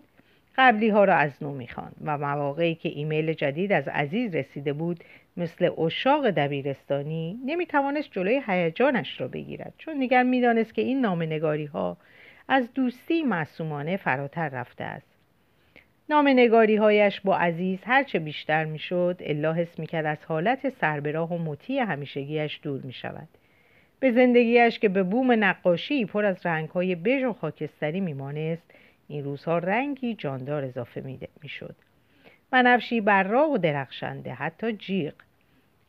قبلی 0.58 0.90
ها 0.90 1.04
را 1.04 1.16
از 1.16 1.32
نو 1.42 1.52
می‌خواند 1.52 1.96
و 2.06 2.18
مواقعی 2.18 2.76
که 2.76 2.90
ایمیل 2.90 3.34
جدید 3.34 3.72
از 3.72 3.88
عزیز 3.88 4.36
رسیده 4.36 4.74
بود 4.74 5.04
مثل 5.38 5.70
اشاق 5.82 6.30
دبیرستانی 6.30 7.40
نمی‌توانست 7.46 8.12
جلوی 8.12 8.42
هیجانش 8.48 9.22
را 9.22 9.28
بگیرد 9.28 9.74
چون 9.78 10.00
دیگر 10.00 10.24
می‌دانست 10.24 10.74
که 10.74 10.82
این 10.82 11.02
نامنگاری 11.02 11.66
ها 11.66 11.98
از 12.48 12.74
دوستی 12.74 13.24
معصومانه 13.24 13.98
فراتر 13.98 14.50
رفته 14.50 14.84
است. 14.84 15.16
نامنگاری 16.10 16.76
هایش 16.76 17.22
با 17.22 17.38
عزیز 17.38 17.80
هرچه 17.84 18.20
بیشتر 18.20 18.66
می‌شد 18.66 19.18
الا 19.20 19.54
حس 19.54 19.80
می‌کرد 19.80 20.06
از 20.06 20.26
حالت 20.26 20.70
سربراه 20.70 21.34
و 21.34 21.38
مطیع 21.38 21.84
همیشگیش 21.84 22.60
دور 22.64 22.82
می 22.82 22.94
شود 22.94 23.28
به 24.00 24.12
زندگیش 24.12 24.80
که 24.80 24.90
به 24.90 25.04
بوم 25.04 25.44
نقاشی 25.44 26.06
پر 26.06 26.26
از 26.26 26.46
رنگ 26.46 26.70
های 26.70 26.96
بژ 26.96 27.24
و 27.24 27.34
خاکستری 27.34 28.02
میمانست 28.02 28.72
این 29.08 29.24
روزها 29.24 29.58
رنگی 29.58 30.14
جاندار 30.16 30.64
اضافه 30.64 31.20
می‌شد. 31.42 31.76
بنفشی 32.52 33.02
براق 33.02 33.50
و 33.52 33.58
درخشنده 33.58 34.34
حتی 34.34 34.74
جیغ. 34.74 35.14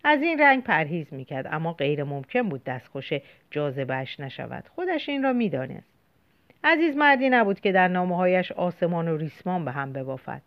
از 0.04 0.22
این 0.22 0.40
رنگ 0.40 0.62
پرهیز 0.62 1.06
می‌کرد 1.14 1.48
اما 1.50 1.72
غیر 1.72 2.04
ممکن 2.04 2.42
بود 2.42 2.64
دستخوش 2.64 3.12
جاذبهش 3.50 4.20
نشود. 4.20 4.64
خودش 4.74 5.08
این 5.08 5.22
را 5.22 5.32
می‌دانست. 5.32 5.92
عزیز 6.64 6.96
مردی 6.96 7.28
نبود 7.28 7.60
که 7.60 7.72
در 7.72 7.88
نامههایش 7.88 8.52
آسمان 8.52 9.08
و 9.08 9.16
ریسمان 9.16 9.64
به 9.64 9.72
هم 9.72 9.92
ببافد. 9.92 10.42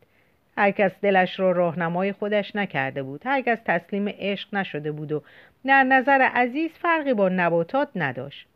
هرکس 0.58 0.92
دلش 1.02 1.40
را 1.40 1.52
راهنمای 1.52 2.12
خودش 2.12 2.56
نکرده 2.56 3.04
بود. 3.04 3.22
هرکس 3.26 3.60
تسلیم 3.66 4.10
عشق 4.10 4.56
نشده 4.56 4.92
بود 4.92 5.12
و 5.12 5.24
در 5.66 5.84
نظر 5.84 6.22
عزیز 6.22 6.72
فرقی 6.72 7.14
با 7.14 7.30
نباتات 7.30 7.90
نداشت. 7.96 8.48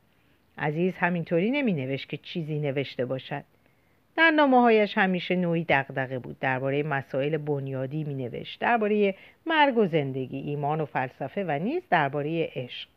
عزیز 0.58 0.93
همینطوری 0.97 1.52
نمی 1.52 1.73
نوشت 1.73 2.10
که 2.10 2.17
چیزی 2.17 2.60
نوشته 2.60 3.06
باشد. 3.06 3.43
در 4.17 4.32
نامه 4.32 4.88
همیشه 4.95 5.36
نوعی 5.36 5.65
دغدغه 5.69 6.19
بود. 6.19 6.39
درباره 6.39 6.84
مسائل 6.84 7.38
بنیادی 7.38 8.04
می 8.04 8.13
نوشت 8.13 8.60
درباره 8.60 9.15
مرگ 9.45 9.78
و 9.78 9.86
زندگی 9.86 10.38
ایمان 10.38 10.82
و 10.82 10.86
فلسفه 10.86 11.43
و 11.43 11.60
نیز 11.60 11.82
درباره 11.89 12.49
عشق. 12.56 12.89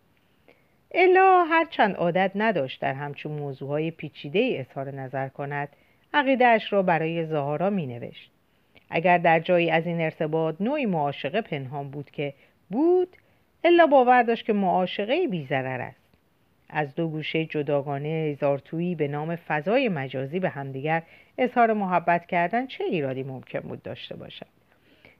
الا 0.95 1.45
هرچند 1.45 1.97
عادت 1.97 2.31
نداشت 2.35 2.81
در 2.81 2.95
همچون 2.95 3.33
موضوعهای 3.33 3.91
پیچیده 3.91 4.39
ای 4.39 4.59
اظهار 4.59 4.91
نظر 4.91 5.29
کند 5.29 5.69
عقیدهاش 6.15 6.73
را 6.73 6.83
برای 6.83 7.27
زهارا 7.27 7.71
می 7.71 7.87
نوشت. 7.87 8.31
اگر 8.91 9.19
در 9.19 9.41
جایی 9.41 9.71
از 9.71 9.87
این 9.87 10.01
ارتباط 10.01 10.55
نوعی 10.61 10.87
معاشقه 10.87 11.41
پنهان 11.41 11.91
بود 11.91 12.11
که 12.11 12.35
بود 12.71 13.17
الا 13.65 13.87
باور 13.87 14.23
داشت 14.23 14.47
که 14.47 14.53
معاشقه 14.53 15.27
بیزرر 15.27 15.81
است. 15.81 16.06
از 16.71 16.95
دو 16.95 17.09
گوشه 17.09 17.45
جداگانه 17.45 18.35
زارتویی 18.35 18.95
به 18.95 19.09
نام 19.09 19.37
فضای 19.37 19.89
مجازی 19.89 20.41
به 20.41 20.49
همدیگر 20.49 21.03
اظهار 21.39 21.73
محبت 21.73 22.27
کردن 22.27 22.67
چه 22.67 22.85
ایرادی 22.85 23.23
ممکن 23.23 23.61
بود 23.61 23.83
داشته 23.83 24.17
باشد؟ 24.17 24.47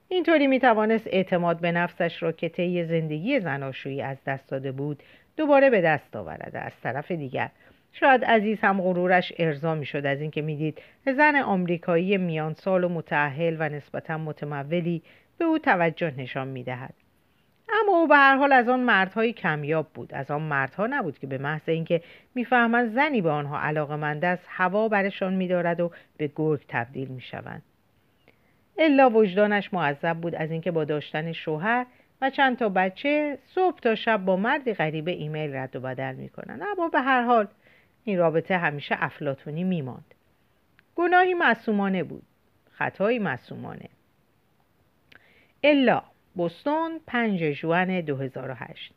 اینطوری 0.09 0.47
می 0.47 0.59
توانست 0.59 1.07
اعتماد 1.07 1.59
به 1.59 1.71
نفسش 1.71 2.23
را 2.23 2.31
که 2.31 2.49
طی 2.49 2.85
زندگی 2.85 3.39
زناشویی 3.39 4.01
از 4.01 4.17
دست 4.25 4.49
داده 4.49 4.71
بود 4.71 5.03
دوباره 5.37 5.69
به 5.69 5.81
دست 5.81 6.15
آورد. 6.15 6.51
از 6.55 6.71
طرف 6.83 7.11
دیگر 7.11 7.49
شاید 7.93 8.25
عزیز 8.25 8.59
هم 8.61 8.81
غرورش 8.81 9.33
ارضا 9.39 9.75
می‌شد 9.75 10.05
از 10.05 10.21
اینکه 10.21 10.41
می‌دید 10.41 10.81
زن 11.05 11.35
آمریکایی 11.35 12.17
میان 12.17 12.53
سال 12.53 12.83
و 12.83 12.89
متعهل 12.89 13.55
و 13.59 13.69
نسبتا 13.69 14.17
متمولی 14.17 15.01
به 15.37 15.45
او 15.45 15.59
توجه 15.59 16.13
نشان 16.17 16.47
می‌دهد. 16.47 16.93
اما 17.83 17.97
او 17.97 18.07
به 18.07 18.15
هر 18.15 18.35
حال 18.35 18.51
از 18.53 18.69
آن 18.69 18.79
مردهای 18.79 19.33
کمیاب 19.33 19.87
بود. 19.93 20.13
از 20.13 20.31
آن 20.31 20.41
مردها 20.41 20.87
نبود 20.87 21.19
که 21.19 21.27
به 21.27 21.37
محض 21.37 21.69
اینکه 21.69 22.01
می‌فهمند 22.35 22.93
زنی 22.93 23.21
به 23.21 23.29
آنها 23.29 23.59
علاقمند 23.59 24.25
است 24.25 24.45
هوا 24.49 24.87
برشان 24.87 25.33
میدارد 25.33 25.79
و 25.79 25.91
به 26.17 26.31
گرگ 26.35 26.65
تبدیل 26.67 27.07
می‌شوند. 27.07 27.61
الا 28.77 29.09
وجدانش 29.09 29.73
معذب 29.73 30.13
بود 30.13 30.35
از 30.35 30.51
اینکه 30.51 30.71
با 30.71 30.85
داشتن 30.85 31.31
شوهر 31.31 31.85
و 32.21 32.29
چند 32.29 32.57
تا 32.57 32.69
بچه 32.69 33.37
صبح 33.55 33.79
تا 33.79 33.95
شب 33.95 34.25
با 34.25 34.35
مردی 34.35 34.73
غریبه 34.73 35.11
ایمیل 35.11 35.55
رد 35.55 35.75
و 35.75 35.79
بدل 35.79 36.15
می‌کنن 36.15 36.61
اما 36.61 36.89
به 36.89 36.99
هر 36.99 37.21
حال 37.21 37.47
این 38.03 38.17
رابطه 38.17 38.57
همیشه 38.57 38.95
افلاتونی 38.99 39.63
میماند. 39.63 40.15
گناهی 40.95 41.33
معصومانه 41.33 42.03
بود. 42.03 42.23
خطایی 42.71 43.19
معصومانه. 43.19 43.89
الا 45.63 46.03
بستون 46.37 46.99
5 47.07 47.43
جوان 47.43 48.01
2008 48.01 48.93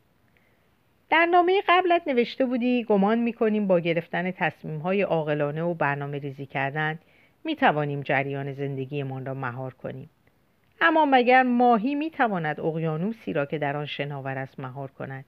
در 1.09 1.25
نامه 1.25 1.61
قبلت 1.67 2.07
نوشته 2.07 2.45
بودی 2.45 2.83
گمان 2.83 3.19
می‌کنیم 3.19 3.67
با 3.67 3.79
گرفتن 3.79 4.31
تصمیم 4.31 4.79
های 4.79 5.01
عاقلانه 5.01 5.63
و 5.63 5.73
برنامه 5.73 6.19
ریزی 6.19 6.45
کردن 6.45 6.99
می 7.43 7.55
توانیم 7.55 8.01
جریان 8.01 8.53
زندگیمان 8.53 9.25
را 9.25 9.33
مهار 9.33 9.73
کنیم. 9.73 10.09
اما 10.81 11.05
مگر 11.05 11.43
ماهی 11.43 11.95
می 11.95 12.09
تواند 12.09 12.59
اقیانوسی 12.59 13.33
را 13.33 13.45
که 13.45 13.57
در 13.57 13.77
آن 13.77 13.85
شناور 13.85 14.37
است 14.37 14.59
مهار 14.59 14.91
کند؟ 14.91 15.25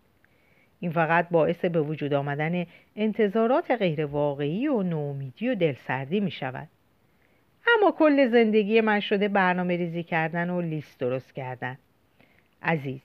این 0.79 0.91
فقط 0.91 1.29
باعث 1.29 1.65
به 1.65 1.81
وجود 1.81 2.13
آمدن 2.13 2.65
انتظارات 2.95 3.71
غیرواقعی 3.71 4.67
و 4.67 4.83
نومیدی 4.83 5.49
و 5.49 5.55
دلسردی 5.55 6.19
می 6.19 6.31
شود 6.31 6.67
اما 7.77 7.91
کل 7.91 8.27
زندگی 8.27 8.81
من 8.81 8.99
شده 8.99 9.27
برنامه 9.27 9.77
ریزی 9.77 10.03
کردن 10.03 10.49
و 10.49 10.61
لیست 10.61 10.99
درست 10.99 11.33
کردن. 11.33 11.77
عزیز. 12.63 13.01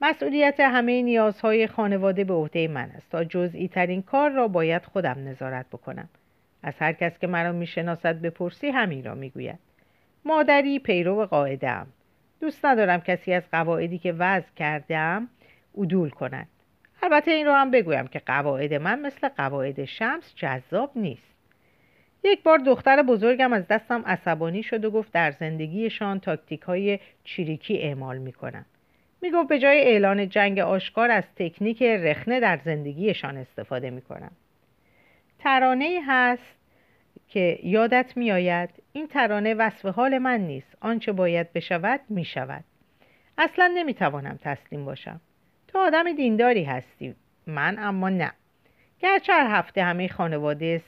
مسئولیت 0.00 0.60
همه 0.60 1.02
نیازهای 1.02 1.66
خانواده 1.66 2.24
به 2.24 2.34
عهده 2.34 2.68
من 2.68 2.90
است 2.90 3.10
تا 3.10 3.24
جزئی 3.24 3.68
ترین 3.68 4.02
کار 4.02 4.30
را 4.30 4.48
باید 4.48 4.84
خودم 4.84 5.28
نظارت 5.28 5.66
بکنم. 5.66 6.08
از 6.62 6.74
هر 6.78 6.92
کس 6.92 7.18
که 7.18 7.26
مرا 7.26 7.52
می‌شناسد 7.52 8.20
بپرسی 8.20 8.68
همین 8.68 9.04
را 9.04 9.14
می‌گوید. 9.14 9.58
مادری 10.24 10.78
پیرو 10.78 11.26
قاعدم 11.26 11.86
دوست 12.40 12.64
ندارم 12.64 13.00
کسی 13.00 13.32
از 13.32 13.42
قواعدی 13.52 13.98
که 13.98 14.12
وضع 14.12 14.54
کردم 14.56 15.28
عدول 15.78 16.10
کند. 16.10 16.48
البته 17.02 17.30
این 17.30 17.46
رو 17.46 17.52
هم 17.52 17.70
بگویم 17.70 18.06
که 18.06 18.18
قواعد 18.18 18.74
من 18.74 19.00
مثل 19.00 19.28
قواعد 19.28 19.84
شمس 19.84 20.34
جذاب 20.34 20.92
نیست. 20.96 21.37
یک 22.24 22.42
بار 22.42 22.58
دختر 22.58 23.02
بزرگم 23.02 23.52
از 23.52 23.68
دستم 23.68 24.02
عصبانی 24.06 24.62
شد 24.62 24.84
و 24.84 24.90
گفت 24.90 25.12
در 25.12 25.30
زندگیشان 25.30 26.20
تاکتیک 26.20 26.62
های 26.62 26.98
چیریکی 27.24 27.78
اعمال 27.78 28.18
می 28.18 28.32
کنم. 28.32 28.64
می 29.22 29.30
گفت 29.30 29.48
به 29.48 29.58
جای 29.58 29.80
اعلان 29.80 30.28
جنگ 30.28 30.58
آشکار 30.58 31.10
از 31.10 31.24
تکنیک 31.36 31.82
رخنه 31.82 32.40
در 32.40 32.60
زندگیشان 32.64 33.36
استفاده 33.36 33.90
می 33.90 34.02
کنم. 34.02 34.32
ترانه 35.38 36.00
هست 36.06 36.58
که 37.28 37.58
یادت 37.62 38.16
می 38.16 38.32
آید 38.32 38.70
این 38.92 39.06
ترانه 39.06 39.54
وصف 39.54 39.86
حال 39.86 40.18
من 40.18 40.40
نیست. 40.40 40.76
آنچه 40.80 41.12
باید 41.12 41.52
بشود 41.52 42.00
می 42.08 42.24
شود 42.24 42.64
اصلا 43.38 43.72
نمی 43.74 43.94
توانم 43.94 44.38
تسلیم 44.42 44.84
باشم. 44.84 45.20
تو 45.68 45.78
آدم 45.78 46.12
دینداری 46.12 46.64
هستی. 46.64 47.14
من 47.46 47.78
اما 47.78 48.08
نه. 48.08 48.32
گرچه 49.00 49.32
هر 49.32 49.58
هفته 49.58 49.82
همه 49.82 50.08
خانواده 50.08 50.82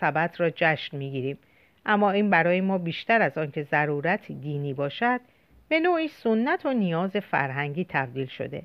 سبت 0.00 0.40
را 0.40 0.50
جشن 0.50 0.96
می‌گیریم. 0.96 1.38
اما 1.86 2.10
این 2.10 2.30
برای 2.30 2.60
ما 2.60 2.78
بیشتر 2.78 3.22
از 3.22 3.38
آنکه 3.38 3.62
ضرورتی 3.62 4.34
دینی 4.34 4.74
باشد 4.74 5.20
به 5.68 5.80
نوعی 5.80 6.08
سنت 6.08 6.66
و 6.66 6.72
نیاز 6.72 7.16
فرهنگی 7.16 7.86
تبدیل 7.88 8.26
شده. 8.26 8.62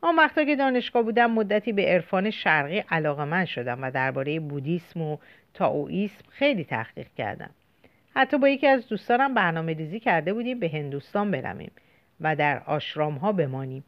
آن 0.00 0.16
وقتا 0.16 0.44
که 0.44 0.56
دانشگاه 0.56 1.02
بودم 1.02 1.30
مدتی 1.30 1.72
به 1.72 1.86
عرفان 1.86 2.30
شرقی 2.30 2.78
علاقه 2.78 3.44
شدم 3.44 3.78
و 3.82 3.90
درباره 3.90 4.40
بودیسم 4.40 5.02
و 5.02 5.16
تاوئیسم 5.54 6.24
خیلی 6.30 6.64
تحقیق 6.64 7.06
کردم. 7.16 7.50
حتی 8.16 8.38
با 8.38 8.48
یکی 8.48 8.66
از 8.66 8.88
دوستانم 8.88 9.34
برنامه 9.34 9.72
ریزی 9.72 10.00
کرده 10.00 10.32
بودیم 10.32 10.60
به 10.60 10.68
هندوستان 10.68 11.30
برویم 11.30 11.70
و 12.20 12.36
در 12.36 12.62
آشرام 12.66 13.14
ها 13.14 13.32
بمانیم. 13.32 13.84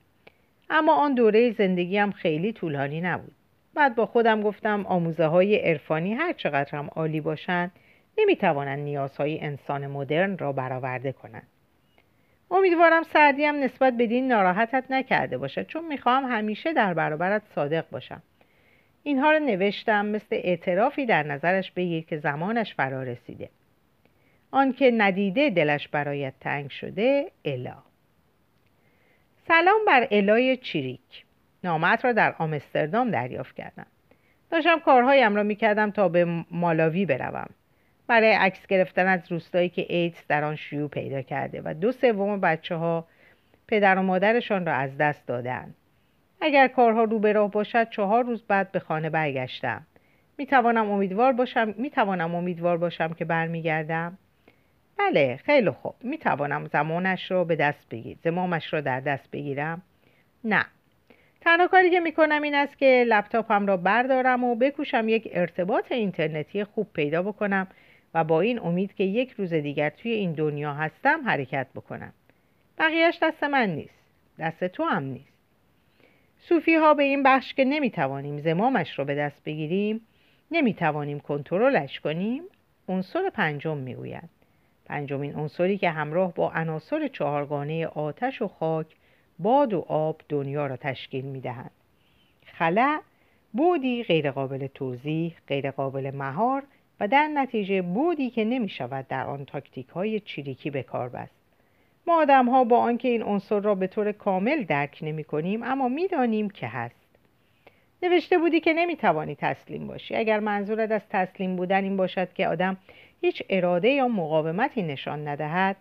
اما 0.70 0.94
آن 0.94 1.14
دوره 1.14 1.50
زندگی 1.50 1.98
هم 1.98 2.12
خیلی 2.12 2.52
طولانی 2.52 3.00
نبود. 3.00 3.32
بعد 3.74 3.94
با 3.94 4.06
خودم 4.06 4.42
گفتم 4.42 4.86
آموزه 4.86 5.26
های 5.26 5.56
عرفانی 5.56 6.14
هر 6.14 6.32
چقدر 6.32 6.78
هم 6.78 6.86
عالی 6.86 7.20
باشند 7.20 7.72
نمی‌توانند 8.18 8.78
نیازهای 8.78 9.40
انسان 9.40 9.86
مدرن 9.86 10.38
را 10.38 10.52
برآورده 10.52 11.12
کنند 11.12 11.46
امیدوارم 12.50 13.02
سعدی 13.02 13.44
هم 13.44 13.60
نسبت 13.60 13.96
به 13.96 14.06
دین 14.06 14.28
ناراحتت 14.28 14.84
نکرده 14.90 15.38
باشد 15.38 15.66
چون 15.66 15.84
می‌خواهم 15.88 16.24
همیشه 16.24 16.72
در 16.72 16.94
برابرت 16.94 17.42
صادق 17.54 17.84
باشم. 17.90 18.22
اینها 19.02 19.32
رو 19.32 19.38
نوشتم 19.38 20.06
مثل 20.06 20.26
اعترافی 20.30 21.06
در 21.06 21.22
نظرش 21.22 21.70
بگیر 21.70 22.04
که 22.04 22.18
زمانش 22.18 22.74
فرا 22.74 23.02
رسیده. 23.02 23.48
آنکه 24.50 24.90
ندیده 24.90 25.50
دلش 25.50 25.88
برایت 25.88 26.34
تنگ 26.40 26.70
شده 26.70 27.30
الا. 27.44 27.76
سلام 29.48 29.84
بر 29.86 30.08
الای 30.10 30.56
چیریک 30.56 31.24
نامت 31.64 32.04
را 32.04 32.12
در 32.12 32.34
آمستردام 32.38 33.10
دریافت 33.10 33.56
کردم. 33.56 33.86
داشتم 34.50 34.78
کارهایم 34.78 35.36
را 35.36 35.42
می‌کردم 35.42 35.90
تا 35.90 36.08
به 36.08 36.44
مالاوی 36.50 37.06
بروم. 37.06 37.50
برای 38.06 38.32
عکس 38.32 38.66
گرفتن 38.66 39.06
از 39.06 39.32
روستایی 39.32 39.68
که 39.68 39.86
ایدز 39.88 40.26
در 40.28 40.44
آن 40.44 40.56
شیوع 40.56 40.88
پیدا 40.88 41.22
کرده 41.22 41.62
و 41.64 41.74
دو 41.74 41.92
سوم 41.92 42.40
بچه 42.40 42.74
ها 42.74 43.06
پدر 43.68 43.98
و 43.98 44.02
مادرشان 44.02 44.66
را 44.66 44.72
از 44.72 44.98
دست 44.98 45.26
دادند 45.26 45.74
اگر 46.40 46.68
کارها 46.68 47.04
رو 47.04 47.18
به 47.18 47.32
راه 47.32 47.50
باشد 47.50 47.90
چهار 47.90 48.24
روز 48.24 48.42
بعد 48.42 48.72
به 48.72 48.78
خانه 48.78 49.10
برگشتم. 49.10 49.86
می 50.38 50.46
توانم 50.46 50.90
امیدوار 50.90 51.32
باشم 51.32 51.74
می 51.78 51.90
توانم 51.90 52.34
امیدوار 52.34 52.78
باشم 52.78 53.12
که 53.12 53.24
برمیگردم؟ 53.24 54.18
بله 54.98 55.40
خیلی 55.44 55.70
خوب. 55.70 55.94
می 56.00 56.18
توانم 56.18 56.66
زمانش 56.66 57.30
را 57.30 57.44
به 57.44 57.56
دست 57.56 57.88
بگیر 57.88 58.16
زمامش 58.24 58.72
را 58.72 58.80
در 58.80 59.00
دست 59.00 59.30
بگیرم؟ 59.30 59.82
نه. 60.44 60.66
تنها 61.44 61.66
کاری 61.66 61.90
که 61.90 62.00
می 62.00 62.12
کنم 62.12 62.42
این 62.42 62.54
است 62.54 62.78
که 62.78 63.04
لپتاپم 63.08 63.66
را 63.66 63.76
بردارم 63.76 64.44
و 64.44 64.54
بکوشم 64.54 65.08
یک 65.08 65.28
ارتباط 65.32 65.92
اینترنتی 65.92 66.64
خوب 66.64 66.86
پیدا 66.92 67.22
بکنم 67.22 67.66
و 68.14 68.24
با 68.24 68.40
این 68.40 68.58
امید 68.58 68.94
که 68.94 69.04
یک 69.04 69.30
روز 69.30 69.54
دیگر 69.54 69.90
توی 69.90 70.12
این 70.12 70.32
دنیا 70.32 70.74
هستم 70.74 71.20
حرکت 71.28 71.66
بکنم. 71.74 72.12
بقیهش 72.78 73.18
دست 73.22 73.44
من 73.44 73.70
نیست. 73.70 73.94
دست 74.38 74.64
تو 74.64 74.84
هم 74.84 75.02
نیست. 75.02 75.32
صوفی 76.38 76.74
ها 76.74 76.94
به 76.94 77.02
این 77.02 77.22
بخش 77.22 77.54
که 77.54 77.64
نمی‌توانیم 77.64 78.38
زمامش 78.38 78.98
رو 78.98 79.04
به 79.04 79.14
دست 79.14 79.44
بگیریم 79.44 80.00
نمی‌توانیم 80.50 81.20
کنترلش 81.20 82.00
کنیم 82.00 82.42
عنصر 82.88 83.30
پنجم 83.30 83.76
می‌گوید 83.76 84.28
پنجمین 84.84 85.34
عنصری 85.34 85.78
که 85.78 85.90
همراه 85.90 86.34
با 86.34 86.52
عناصر 86.52 87.08
چهارگانه 87.08 87.86
آتش 87.86 88.42
و 88.42 88.48
خاک 88.48 88.86
باد 89.42 89.74
و 89.74 89.84
آب 89.88 90.20
دنیا 90.28 90.66
را 90.66 90.76
تشکیل 90.76 91.24
می‌دهند. 91.24 91.70
خلع 92.46 93.00
بودی 93.52 94.02
غیرقابل 94.02 94.66
توضیح 94.66 95.34
غیرقابل 95.48 96.10
مهار 96.14 96.62
و 97.00 97.08
در 97.08 97.28
نتیجه 97.28 97.82
بودی 97.82 98.30
که 98.30 98.44
نمی 98.44 98.68
شود 98.68 99.08
در 99.08 99.26
آن 99.26 99.44
تاکتیک 99.44 99.88
های 99.88 100.20
چیریکی 100.20 100.70
به 100.70 100.82
کار 100.82 101.08
بست. 101.08 101.34
ما 102.06 102.20
آدم 102.22 102.48
ها 102.48 102.64
با 102.64 102.78
آنکه 102.78 103.08
این 103.08 103.22
عنصر 103.22 103.60
را 103.60 103.74
به 103.74 103.86
طور 103.86 104.12
کامل 104.12 104.64
درک 104.64 104.98
نمی 105.02 105.24
کنیم 105.24 105.62
اما 105.62 105.88
می 105.88 106.08
دانیم 106.08 106.50
که 106.50 106.66
هست. 106.66 107.02
نوشته 108.02 108.38
بودی 108.38 108.60
که 108.60 108.72
نمی 108.72 108.96
توانی 108.96 109.34
تسلیم 109.34 109.86
باشی. 109.86 110.14
اگر 110.16 110.40
منظورت 110.40 110.90
از 110.90 111.02
تسلیم 111.10 111.56
بودن 111.56 111.84
این 111.84 111.96
باشد 111.96 112.32
که 112.32 112.48
آدم 112.48 112.76
هیچ 113.20 113.42
اراده 113.50 113.88
یا 113.88 114.08
مقاومتی 114.08 114.82
نشان 114.82 115.28
ندهد 115.28 115.76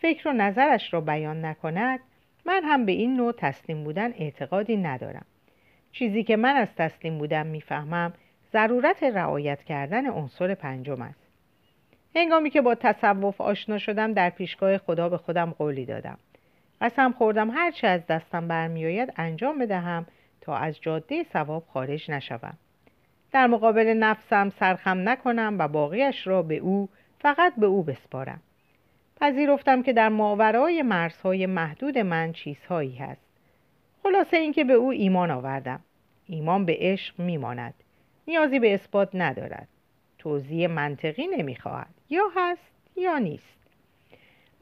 فکر 0.00 0.28
و 0.28 0.32
نظرش 0.32 0.94
را 0.94 1.00
بیان 1.00 1.44
نکند 1.44 2.00
من 2.46 2.64
هم 2.64 2.86
به 2.86 2.92
این 2.92 3.16
نوع 3.16 3.32
تسلیم 3.32 3.84
بودن 3.84 4.12
اعتقادی 4.12 4.76
ندارم. 4.76 5.24
چیزی 5.92 6.24
که 6.24 6.36
من 6.36 6.56
از 6.56 6.68
تسلیم 6.76 7.18
بودن 7.18 7.46
می‌فهمم 7.46 8.12
ضرورت 8.52 9.02
رعایت 9.02 9.62
کردن 9.64 10.10
عنصر 10.10 10.54
پنجم 10.54 11.02
است. 11.02 11.26
هنگامی 12.16 12.50
که 12.50 12.60
با 12.60 12.74
تصوف 12.74 13.40
آشنا 13.40 13.78
شدم 13.78 14.12
در 14.12 14.30
پیشگاه 14.30 14.78
خدا 14.78 15.08
به 15.08 15.18
خودم 15.18 15.50
قولی 15.50 15.86
دادم. 15.86 16.18
قسم 16.80 17.12
خوردم 17.12 17.50
هرچه 17.50 17.86
از 17.86 18.06
دستم 18.06 18.48
برمیآید 18.48 19.12
انجام 19.16 19.58
بدهم 19.58 20.06
تا 20.40 20.56
از 20.56 20.80
جاده 20.80 21.26
ثواب 21.32 21.64
خارج 21.72 22.10
نشوم. 22.10 22.58
در 23.32 23.46
مقابل 23.46 23.86
نفسم 23.86 24.50
سرخم 24.50 25.08
نکنم 25.08 25.56
و 25.58 25.68
باقیش 25.68 26.26
را 26.26 26.42
به 26.42 26.56
او 26.56 26.88
فقط 27.20 27.52
به 27.56 27.66
او 27.66 27.82
بسپارم. 27.82 28.40
پذیرفتم 29.20 29.82
که 29.82 29.92
در 29.92 30.08
ماورای 30.08 30.82
مرزهای 30.82 31.46
محدود 31.46 31.98
من 31.98 32.32
چیزهایی 32.32 32.96
هست. 32.96 33.26
خلاصه 34.02 34.36
اینکه 34.36 34.64
به 34.64 34.72
او 34.72 34.90
ایمان 34.90 35.30
آوردم. 35.30 35.80
ایمان 36.26 36.64
به 36.64 36.76
عشق 36.80 37.20
میماند. 37.20 37.74
نیازی 38.28 38.58
به 38.58 38.74
اثبات 38.74 39.08
ندارد. 39.14 39.68
توضیح 40.18 40.66
منطقی 40.66 41.26
نمی‌خواهد. 41.26 41.94
یا 42.10 42.24
هست 42.36 42.72
یا 42.96 43.18
نیست. 43.18 43.56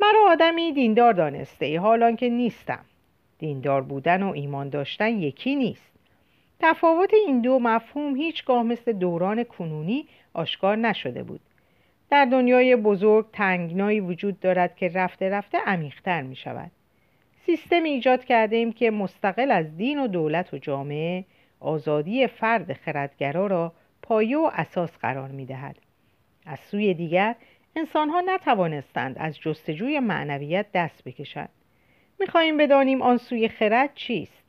مرا 0.01 0.31
آدمی 0.31 0.73
دیندار 0.73 1.13
دانسته. 1.13 1.81
حالان 1.81 2.17
که 2.17 2.29
نیستم. 2.29 2.85
دیندار 3.39 3.83
بودن 3.83 4.23
و 4.23 4.33
ایمان 4.33 4.69
داشتن 4.69 5.09
یکی 5.09 5.57
نیست. 5.57 5.93
تفاوت 6.61 7.15
این 7.15 7.41
دو 7.41 7.59
مفهوم 7.59 8.17
هیچگاه 8.17 8.63
مثل 8.63 8.93
دوران 8.93 9.45
کنونی 9.45 10.09
آشکار 10.35 10.77
نشده 10.77 11.23
بود. 11.23 11.41
در 12.15 12.25
دنیای 12.25 12.77
بزرگ 12.77 13.27
تنگنایی 13.33 14.01
وجود 14.01 14.41
دارد 14.41 14.77
که 14.77 14.89
رفته 14.89 15.29
رفته 15.29 15.59
عمیقتر 15.59 16.23
می 16.23 16.37
شود 16.37 16.71
سیستم 17.47 17.83
ایجاد 17.83 18.25
کرده 18.25 18.57
ایم 18.57 18.73
که 18.73 18.91
مستقل 18.91 19.51
از 19.51 19.77
دین 19.77 19.99
و 19.99 20.07
دولت 20.07 20.55
و 20.55 20.59
جامعه 20.59 21.25
آزادی 21.61 22.27
فرد 22.27 22.73
خردگرا 22.73 23.47
را 23.47 23.73
پایه 24.03 24.39
و 24.39 24.51
اساس 24.53 24.97
قرار 24.99 25.29
می 25.29 25.47
دهد. 25.47 25.77
از 26.47 26.59
سوی 26.59 26.95
دیگر 26.95 27.35
انسان 27.77 28.11
ها 28.11 28.21
نتوانستند 28.21 29.17
از 29.19 29.39
جستجوی 29.39 30.01
معنویت 30.01 30.67
دست 30.75 31.05
بکشند. 31.05 31.51
خواهیم 32.29 32.57
بدانیم 32.57 33.03
آن 33.03 33.17
سوی 33.17 33.49
خرد 33.49 33.91
چیست؟ 33.95 34.45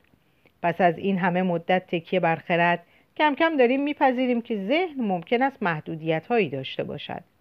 پس 0.62 0.82
از 0.82 0.98
این 0.98 1.18
همه 1.18 1.42
مدت 1.42 1.88
تکیه 1.88 2.20
بر 2.20 2.36
خرد 2.36 2.84
کم 3.18 3.36
کم 3.36 3.58
داریم 3.58 3.84
میپذیریم 3.84 4.42
که 4.42 4.56
ذهن 4.56 5.02
ممکن 5.02 5.42
است 5.42 5.64
محدودیت 5.64 6.28
هایی 6.28 6.50
داشته 6.50 6.84
باشد. 6.84 7.35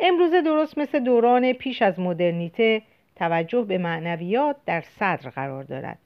امروزه 0.00 0.42
درست 0.42 0.78
مثل 0.78 0.98
دوران 0.98 1.52
پیش 1.52 1.82
از 1.82 2.00
مدرنیته 2.00 2.82
توجه 3.16 3.62
به 3.62 3.78
معنویات 3.78 4.56
در 4.66 4.80
صدر 4.80 5.30
قرار 5.30 5.64
دارد. 5.64 5.98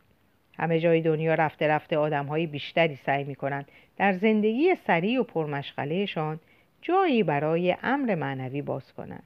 همه 0.58 0.80
جای 0.80 1.00
دنیا 1.00 1.34
رفته 1.34 1.68
رفته 1.68 1.98
آدم 1.98 2.26
های 2.26 2.46
بیشتری 2.46 2.96
سعی 2.96 3.24
می 3.24 3.34
کنند 3.34 3.68
در 3.96 4.12
زندگی 4.12 4.74
سریع 4.74 5.20
و 5.20 5.22
پرمشغلهشان 5.22 6.40
جایی 6.82 7.22
برای 7.22 7.76
امر 7.82 8.14
معنوی 8.14 8.62
باز 8.62 8.92
کنند. 8.92 9.22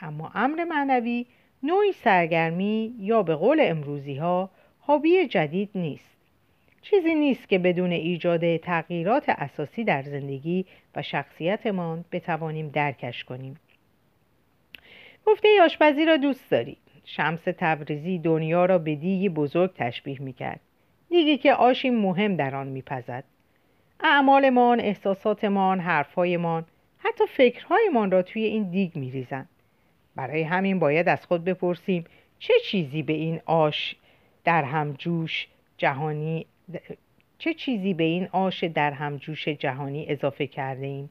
اما 0.00 0.30
امر 0.34 0.64
معنوی 0.64 1.26
نوعی 1.62 1.92
سرگرمی 1.92 2.94
یا 2.98 3.22
به 3.22 3.34
قول 3.34 3.58
امروزی 3.60 4.16
ها 4.16 4.50
هابی 4.80 5.26
جدید 5.26 5.70
نیست. 5.74 6.16
چیزی 6.82 7.14
نیست 7.14 7.48
که 7.48 7.58
بدون 7.58 7.92
ایجاد 7.92 8.56
تغییرات 8.56 9.24
اساسی 9.28 9.84
در 9.84 10.02
زندگی 10.02 10.66
و 10.96 11.02
شخصیتمان 11.02 12.04
بتوانیم 12.12 12.68
درکش 12.68 13.24
کنیم. 13.24 13.56
گفته 15.28 15.48
آشپزی 15.62 16.04
را 16.04 16.16
دوست 16.16 16.50
داری. 16.50 16.76
شمس 17.04 17.40
تبریزی 17.44 18.18
دنیا 18.18 18.64
را 18.64 18.78
به 18.78 18.94
دیگی 18.94 19.28
بزرگ 19.28 19.74
تشبیه 19.74 20.22
می‌کرد. 20.22 20.60
دیگی 21.08 21.38
که 21.38 21.54
آشی 21.54 21.90
مهم 21.90 22.36
در 22.36 22.54
آن 22.54 22.66
میپزد. 22.66 23.24
اعمالمان 24.00 24.80
احساساتمان 24.80 25.80
حرفهایمان 25.80 26.64
حتی 26.98 27.24
فکرهایمان 27.26 28.10
را 28.10 28.22
توی 28.22 28.44
این 28.44 28.70
دیگ 28.70 28.96
میریزند. 28.96 29.48
برای 30.16 30.42
همین 30.42 30.78
باید 30.78 31.08
از 31.08 31.26
خود 31.26 31.44
بپرسیم 31.44 32.04
چه 32.38 32.54
چیزی 32.64 33.02
به 33.02 33.12
این 33.12 33.40
آش 33.46 33.96
در 34.44 34.64
همجوش 34.64 35.48
جهانی 35.76 36.46
چه 37.38 37.54
چیزی 37.54 37.94
به 37.94 38.04
این 38.04 38.28
آش 38.32 38.64
در 38.64 38.92
همجوش 38.92 39.48
جهانی 39.48 40.06
اضافه 40.08 40.46
کرده 40.46 40.86
ایم؟ 40.86 41.10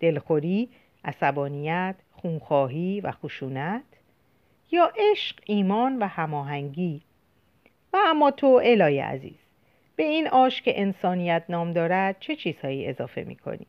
دلخوری، 0.00 0.68
عصبانیت، 1.04 1.94
خونخواهی 2.24 3.00
و 3.00 3.10
خشونت 3.10 3.82
یا 4.70 4.92
عشق 4.96 5.36
ایمان 5.46 5.98
و 5.98 6.06
هماهنگی. 6.06 7.00
و 7.92 7.96
اما 8.06 8.30
تو 8.30 8.60
الهی 8.64 8.98
عزیز 8.98 9.38
به 9.96 10.02
این 10.02 10.28
آش 10.28 10.62
که 10.62 10.80
انسانیت 10.80 11.44
نام 11.48 11.72
دارد 11.72 12.16
چه 12.20 12.36
چیزهایی 12.36 12.86
اضافه 12.86 13.24
می‌کنی؟ 13.24 13.66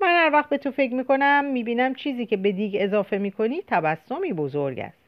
من 0.00 0.08
هر 0.08 0.30
وقت 0.32 0.48
به 0.48 0.58
تو 0.58 0.70
فکر 0.70 0.94
می‌کنم 0.94 1.44
می‌بینم 1.44 1.94
چیزی 1.94 2.26
که 2.26 2.36
به 2.36 2.52
دیگ 2.52 2.76
اضافه 2.80 3.18
می‌کنی 3.18 3.62
تبسمی 3.66 4.32
بزرگ 4.32 4.78
است. 4.78 5.02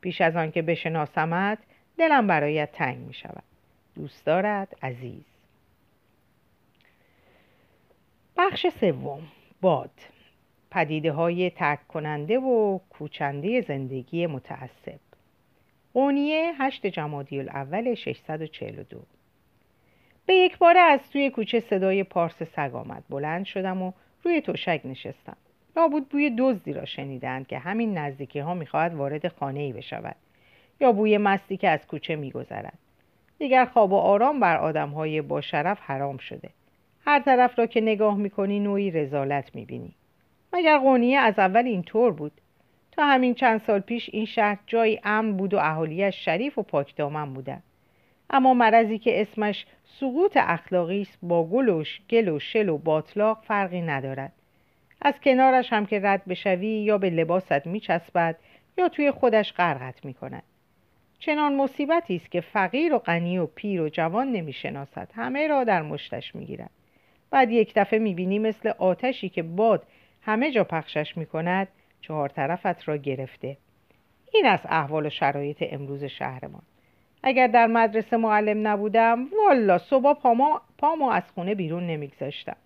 پیش 0.00 0.20
از 0.20 0.36
آن 0.36 0.50
که 0.50 0.62
بشناسمت 0.62 1.58
دلم 1.98 2.26
برایت 2.26 2.72
تنگ 2.72 2.98
می‌شود. 2.98 3.42
دوست 3.94 4.26
دارد 4.26 4.76
عزیز. 4.82 5.24
بخش 8.36 8.66
سوم 8.80 9.22
باد. 9.60 9.90
پدیده 10.72 11.12
های 11.12 11.50
ترک 11.50 11.88
کننده 11.88 12.38
و 12.38 12.78
کوچنده 12.90 13.60
زندگی 13.60 14.26
متعصب. 14.26 15.00
قونیه 15.94 16.52
8 16.58 16.86
جمادی 16.86 17.38
الاول 17.38 17.94
642 17.94 19.02
به 20.26 20.34
یک 20.34 20.58
بار 20.58 20.76
از 20.78 21.00
توی 21.10 21.30
کوچه 21.30 21.60
صدای 21.60 22.04
پارس 22.04 22.42
سگ 22.42 22.70
آمد. 22.74 23.04
بلند 23.10 23.44
شدم 23.44 23.82
و 23.82 23.92
روی 24.24 24.40
توشک 24.40 24.80
نشستم. 24.84 25.36
لابود 25.76 26.08
بوی 26.08 26.30
دزدی 26.38 26.72
را 26.72 26.84
شنیدند 26.84 27.46
که 27.46 27.58
همین 27.58 27.98
نزدیکی 27.98 28.38
ها 28.38 28.54
می‌خواهد 28.54 28.94
وارد 28.94 29.28
خانه 29.28 29.60
ای 29.60 29.72
بشود 29.72 30.16
یا 30.80 30.92
بوی 30.92 31.18
مستی 31.18 31.56
که 31.56 31.68
از 31.68 31.86
کوچه 31.86 32.16
میگذرد. 32.16 32.78
دیگر 33.38 33.64
خواب 33.64 33.92
و 33.92 33.96
آرام 33.96 34.40
بر 34.40 34.56
آدم 34.56 34.88
های 34.88 35.22
با 35.22 35.40
شرف 35.40 35.80
حرام 35.80 36.16
شده. 36.16 36.50
هر 37.04 37.20
طرف 37.20 37.58
را 37.58 37.66
که 37.66 37.80
نگاه 37.80 38.16
می‌کنی 38.16 38.60
نوعی 38.60 38.90
رزالت 38.90 39.54
می‌بینی. 39.54 39.94
مگر 40.52 40.78
قونیه 40.78 41.18
از 41.18 41.38
اول 41.38 41.66
اینطور 41.66 42.12
بود؟ 42.12 42.32
تا 42.92 43.04
همین 43.06 43.34
چند 43.34 43.60
سال 43.60 43.80
پیش 43.80 44.10
این 44.12 44.26
شهر 44.26 44.58
جایی 44.66 45.00
امن 45.04 45.36
بود 45.36 45.54
و 45.54 45.58
اهالیش 45.58 46.24
شریف 46.24 46.58
و 46.58 46.62
پاکدامن 46.62 47.34
بودند 47.34 47.62
اما 48.30 48.54
مرضی 48.54 48.98
که 48.98 49.20
اسمش 49.20 49.66
سقوط 50.00 50.36
اخلاقی 50.36 51.02
است 51.02 51.18
با 51.22 51.44
گلوش 51.44 52.00
گل 52.10 52.28
و 52.28 52.38
شل 52.38 52.68
و 52.68 52.78
باطلاق 52.78 53.42
فرقی 53.42 53.80
ندارد. 53.80 54.32
از 55.02 55.20
کنارش 55.20 55.72
هم 55.72 55.86
که 55.86 56.00
رد 56.02 56.24
بشوی 56.24 56.66
یا 56.66 56.98
به 56.98 57.10
لباست 57.10 57.66
میچسبد 57.66 58.36
یا 58.78 58.88
توی 58.88 59.10
خودش 59.10 59.52
غرقت 59.52 60.04
می‌کند. 60.04 60.42
چنان 61.18 61.56
مصیبتی 61.56 62.16
است 62.16 62.30
که 62.30 62.40
فقیر 62.40 62.94
و 62.94 62.98
غنی 62.98 63.38
و 63.38 63.46
پیر 63.46 63.82
و 63.82 63.88
جوان 63.88 64.32
نمی‌شناسد. 64.32 65.08
همه 65.14 65.46
را 65.46 65.64
در 65.64 65.82
مشتش 65.82 66.34
می‌گیرد. 66.34 66.70
بعد 67.30 67.50
یک 67.50 67.72
دفعه 67.76 67.98
می‌بینی 67.98 68.38
مثل 68.38 68.68
آتشی 68.68 69.28
که 69.28 69.42
باد 69.42 69.82
همه 70.22 70.50
جا 70.50 70.64
پخشش 70.64 71.16
می‌کند 71.16 71.68
چهار 72.00 72.28
طرفت 72.28 72.88
را 72.88 72.96
گرفته. 72.96 73.56
این 74.32 74.46
از 74.46 74.60
احوال 74.64 75.06
و 75.06 75.10
شرایط 75.10 75.64
امروز 75.70 76.04
شهرمان. 76.04 76.62
اگر 77.22 77.46
در 77.46 77.66
مدرسه 77.66 78.16
معلم 78.16 78.68
نبودم 78.68 79.26
والا 79.46 79.78
صبح 79.78 80.12
پاما, 80.12 80.62
پامو 80.78 81.08
از 81.08 81.22
خونه 81.34 81.54
بیرون 81.54 81.86
نمیگذاشتم. 81.86 82.56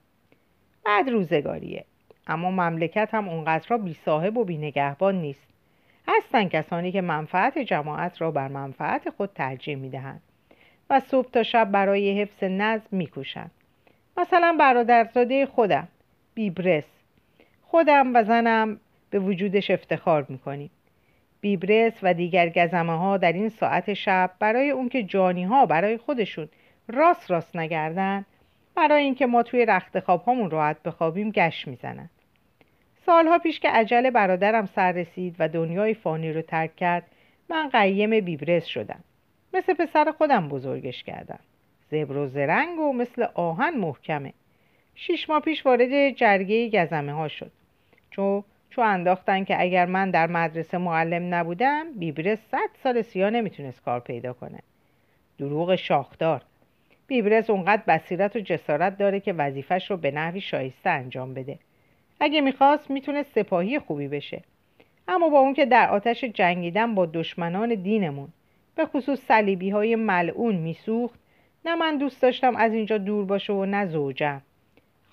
بعد 0.85 1.11
روزگاریه. 1.11 1.85
اما 2.27 2.51
مملکت 2.51 3.09
هم 3.13 3.29
اونقدر 3.29 3.67
را 3.69 3.79
بی 3.79 3.95
صاحب 3.95 4.37
و 4.37 4.45
بی 4.45 4.59
نگهبان 4.59 5.15
نیست. 5.15 5.47
هستن 6.09 6.49
کسانی 6.49 6.93
که 6.93 7.01
منفعت 7.01 7.59
جماعت 7.59 8.21
را 8.21 8.31
بر 8.31 8.49
منفعت 8.49 9.11
خود 9.11 9.31
ترجیح 9.35 9.77
می‌دهند 9.77 10.23
و 10.91 11.01
صبح 11.01 11.31
تا 11.31 11.43
شب 11.43 11.71
برای 11.71 12.21
حفظ 12.21 12.45
نظم 12.45 12.89
میکوشند. 12.91 13.51
مثلا 14.17 14.57
برادرزاده 14.61 15.47
خودم 15.47 15.89
بیبرس. 16.35 16.96
خودم 17.69 18.15
و 18.15 18.23
زنم 18.25 18.81
به 19.11 19.19
وجودش 19.19 19.71
افتخار 19.71 20.27
می‌کنیم. 20.29 20.71
بیبرس 21.41 21.99
و 22.03 22.15
دیگر 22.15 22.49
گزمه 22.49 22.99
ها 22.99 23.17
در 23.17 23.33
این 23.33 23.49
ساعت 23.49 23.95
شب 23.95 24.31
برای 24.39 24.71
اون 24.71 24.89
که 24.89 25.03
جانی 25.03 25.45
ها 25.45 25.67
برای 25.67 25.97
خودشون 25.97 26.49
راست 26.89 27.31
راست 27.31 27.57
نگردن 27.57 28.25
برای 28.75 29.03
اینکه 29.03 29.27
ما 29.27 29.43
توی 29.43 29.67
رخت 29.67 30.01
خواب 30.01 30.23
هامون 30.23 30.51
راحت 30.51 30.83
بخوابیم 30.83 31.31
گشت 31.31 31.69
می‌زنن. 31.69 32.11
سالها 33.07 33.39
پیش 33.39 33.61
که 33.61 33.69
عجل 33.69 34.11
برادرم 34.11 34.67
سر 34.67 34.93
رسید 34.93 35.37
و 35.39 35.49
دنیای 35.49 35.95
فانی 35.95 36.33
رو 36.33 36.43
ترک 36.43 36.77
کرد 36.77 37.05
من 37.49 37.69
قیم 37.69 38.21
بیبرس 38.21 38.65
شدم. 38.65 39.01
مثل 39.55 39.75
پسر 39.75 40.13
خودم 40.19 40.49
بزرگش 40.49 41.03
کردم. 41.03 41.39
زبر 41.91 42.17
و 42.17 42.27
زرنگ 42.27 42.79
و 42.79 42.93
مثل 42.93 43.27
آهن 43.35 43.77
محکمه. 43.77 44.33
شیش 44.99 45.31
ماه 45.31 45.41
پیش 45.41 45.67
وارد 45.67 46.11
جرگه 46.11 46.69
گزمه 46.69 47.13
ها 47.13 47.29
شد. 47.29 47.51
چون 48.11 48.45
چو 48.71 48.83
انداختن 48.83 49.45
که 49.45 49.61
اگر 49.61 49.87
من 49.87 50.11
در 50.11 50.27
مدرسه 50.27 50.79
معلم 50.79 51.35
نبودم 51.35 51.87
بیبرس 51.99 52.39
صد 52.51 52.69
سال 52.83 53.03
سیا 53.03 53.31
نمی‌تونست 53.31 53.83
کار 53.83 54.01
پیدا 54.01 54.33
کنه. 54.33 54.59
دروغ 55.39 55.77
شاخدار. 55.77 56.43
بیبرس 57.07 57.51
اونقدر 57.51 57.83
بصیرت 57.89 58.37
و 58.37 58.41
جسارت 58.41 58.99
داره 58.99 59.21
که 59.21 59.33
وظیفش 59.33 59.91
رو 59.91 59.97
به 59.97 60.11
نحوی 60.11 60.41
شایسته 60.41 60.91
انجام 60.91 61.35
بده. 61.35 61.59
اگه 62.21 62.41
می‌خواست 62.41 62.91
می‌تونست 62.91 63.33
سپاهی 63.35 63.79
خوبی 63.79 64.09
بشه. 64.09 64.43
اما 65.09 65.29
با 65.29 65.39
اون 65.39 65.55
که 65.55 65.67
در 65.67 65.91
آتش 65.91 66.25
جنگیدن 66.25 66.95
با 66.95 67.07
دشمنان 67.07 67.75
دینمون. 67.75 68.29
به 68.75 68.87
خصوص 68.87 69.21
صلیبی 69.21 69.71
های 69.71 69.97
ملعون 69.97 70.55
میسوخت. 70.57 71.19
نه 71.65 71.75
من 71.75 71.99
دوست 71.99 72.23
داشتم 72.23 72.57
از 72.57 72.73
اینجا 72.73 72.99
دور 72.99 73.25
باشه 73.25 73.53
و 73.53 73.65
نه 73.65 73.87
زوجم. 73.87 74.43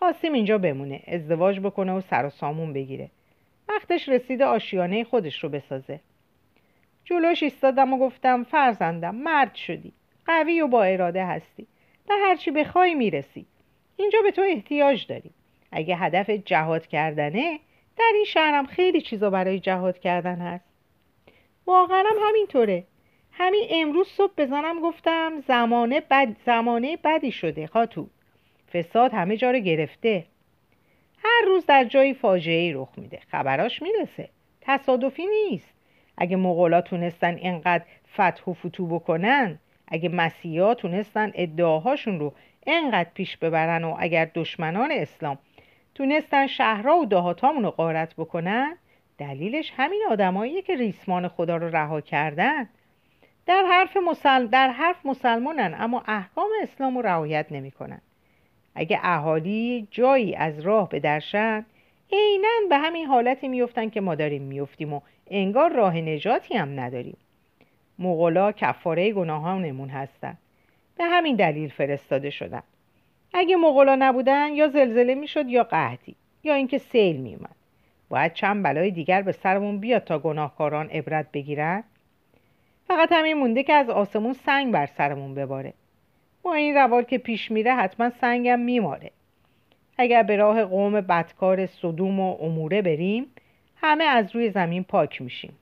خواستیم 0.04 0.34
اینجا 0.34 0.58
بمونه 0.58 1.02
ازدواج 1.08 1.60
بکنه 1.60 1.94
و 1.94 2.02
سر 2.02 2.26
و 2.26 2.30
سامون 2.30 2.74
بگیره. 2.74 3.10
وقتش 3.70 4.10
رسیده 4.10 4.46
آشیانه 4.46 5.04
خودش 5.04 5.44
رو 5.44 5.50
بسازه. 5.50 6.00
جلوش 7.06 7.44
ایستادم 7.44 7.94
و 7.94 8.00
گفتم 8.00 8.44
فرزندم 8.44 9.16
مرد 9.16 9.56
شدی. 9.56 9.94
قوی 10.26 10.62
و 10.62 10.68
با 10.68 10.84
اراده 10.84 11.26
هستی. 11.26 11.68
به 12.08 12.16
هرچی 12.16 12.52
بخوای 12.52 12.94
می‌رسی. 12.94 13.46
اینجا 13.98 14.22
به 14.22 14.32
تو 14.32 14.42
احتیاج 14.42 15.08
داری 15.08 15.32
اگه 15.72 15.96
هدف 15.96 16.30
جهاد 16.30 16.88
کردنه 16.88 17.60
در 17.98 18.12
این 18.16 18.26
شهرم 18.26 18.66
خیلی 18.66 19.02
چیزا 19.02 19.30
برای 19.30 19.60
جهاد 19.60 20.00
کردن 20.00 20.40
هست. 20.40 20.66
واقعا 21.68 22.04
هم 22.10 22.28
همینطوره. 22.28 22.84
همین 23.32 23.68
امروز 23.72 24.08
صبح 24.08 24.34
بزنم 24.38 24.82
گفتم 24.82 25.40
زمانه 25.48 26.00
بد 26.00 26.36
زمانه 26.46 26.98
بدی 27.04 27.32
شده 27.32 27.68
خاتو 27.68 28.08
فساد 28.74 29.14
همه 29.14 29.38
جا 29.38 29.52
رو 29.52 29.60
گرفته. 29.60 30.26
هر 31.24 31.46
روز 31.46 31.66
در 31.66 31.84
جایی 31.84 32.14
فاجعه 32.14 32.74
رخ 32.76 32.90
میده. 32.98 33.20
خبراش 33.32 33.82
می‌رسه. 33.82 34.30
تصادفی 34.62 35.26
نیست. 35.26 35.74
اگه 36.18 36.36
مغولا 36.36 36.82
تونستن 36.82 37.36
اینقدر 37.36 37.84
فتح 38.14 38.44
و 38.48 38.54
فتو 38.54 38.88
بکنن 38.88 39.60
اگه 39.88 40.10
مسیحا 40.10 40.74
تونستن 40.74 41.32
ادعاهاشون 41.36 42.20
رو 42.20 42.34
اینقدر 42.66 43.10
پیش 43.14 43.38
ببرن 43.38 43.84
و 43.84 43.96
اگر 44.00 44.30
دشمنان 44.36 44.92
اسلام 44.92 45.38
تونستن 45.96 46.48
شهرها 46.48 46.98
و 46.98 47.06
دهاتامون 47.06 47.64
رو 47.64 47.72
غارت 47.72 48.16
بکنن 48.16 48.78
دلیلش 49.18 49.74
همین 49.78 50.02
آدماییه 50.10 50.62
که 50.62 50.76
ریسمان 50.76 51.28
خدا 51.28 51.58
رو 51.58 51.76
رها 51.76 52.02
کردن. 52.02 52.70
در 53.46 53.64
حرف, 53.70 53.98
مسل... 53.98 54.48
در 54.48 54.70
حرف 54.70 55.06
مسلمانن 55.06 55.76
اما 55.80 56.04
احکام 56.08 56.50
اسلام 56.62 56.98
رو 56.98 57.02
رعایت 57.02 57.46
نمی‌کنن. 57.52 58.02
اگه 58.76 59.00
اهالی 59.04 59.88
جایی 59.92 60.36
از 60.36 60.60
راه 60.60 60.90
بدرشن 60.90 61.66
عینا 62.12 62.50
به 62.70 62.78
همین 62.78 63.06
حالتی 63.06 63.48
میفتن 63.48 63.90
که 63.90 64.02
ما 64.02 64.16
داریم 64.16 64.42
میفتیم 64.42 64.94
و 64.94 65.02
انگار 65.28 65.74
راه 65.74 65.98
نجاتی 65.98 66.58
هم 66.58 66.80
نداریم. 66.80 67.18
مغلا 68.00 68.52
کفاره 68.52 69.14
گناهانمون 69.14 69.90
هستن. 69.90 70.38
به 70.98 71.06
همین 71.06 71.36
دلیل 71.36 71.70
فرستاده 71.70 72.30
شدن. 72.30 72.64
اگه 73.34 73.56
مغلا 73.56 73.96
نبودن 74.00 74.54
یا 74.54 74.68
زلزله 74.68 75.16
می‌شد 75.16 75.50
یا 75.50 75.64
قحطی 75.64 76.16
یا 76.44 76.54
اینکه 76.54 76.78
سیل 76.78 77.18
میومد 77.18 77.56
باید 78.10 78.34
چند 78.34 78.64
بلای 78.64 78.92
دیگر 78.92 79.22
به 79.22 79.32
سرمون 79.32 79.80
بیاد 79.80 80.04
تا 80.04 80.20
گناهکاران 80.20 80.90
عبرت 80.90 81.32
بگیرن؟ 81.32 81.84
فقط 82.88 83.12
همین 83.12 83.34
مونده 83.34 83.64
که 83.64 83.74
از 83.74 83.90
آسمون 83.90 84.34
سنگ 84.34 84.74
بر 84.74 84.86
سرمون 84.86 85.36
بباره. 85.36 85.74
با 86.44 86.54
این 86.54 86.76
روال 86.76 87.04
که 87.04 87.18
پیش 87.18 87.52
میره 87.52 87.76
حتما 87.76 88.10
سنگم 88.10 88.60
میماره 88.60 89.12
اگر 89.98 90.24
به 90.24 90.36
راه 90.36 90.66
قوم 90.66 91.02
بدکار 91.02 91.66
صدوم 91.66 92.20
و 92.20 92.38
اموره 92.42 92.82
بریم 92.82 93.26
همه 93.76 94.04
از 94.04 94.36
روی 94.36 94.50
زمین 94.50 94.84
پاک 94.84 95.22
میشیم. 95.22 95.58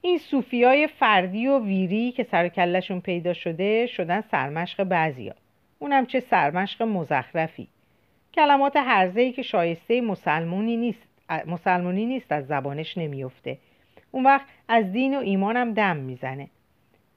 این 0.00 0.20
های 0.52 0.86
فردی 0.86 1.46
و 1.46 1.58
ویری 1.58 2.12
که 2.12 2.24
سر 2.24 2.48
کلشون 2.48 3.00
پیدا 3.00 3.32
شده 3.32 3.86
شدن 3.86 4.20
سرمشق 4.20 4.84
بعضیا. 4.84 5.34
اونم 5.78 6.06
چه 6.06 6.20
سرمشق 6.20 6.82
مزخرفی. 6.82 7.68
کلمات 8.34 8.76
ای 9.16 9.32
که 9.32 9.42
شایسته 9.42 10.00
مسلمونی 10.00 10.76
نیست 10.76 11.02
مسلمونی 11.46 12.06
نیست 12.06 12.32
از 12.32 12.46
زبانش 12.46 12.98
نمیفته 12.98 13.58
اون 14.10 14.24
وقت 14.24 14.46
از 14.68 14.92
دین 14.92 15.16
و 15.16 15.20
ایمانم 15.20 15.74
دم 15.74 15.96
می‌زنه. 15.96 16.48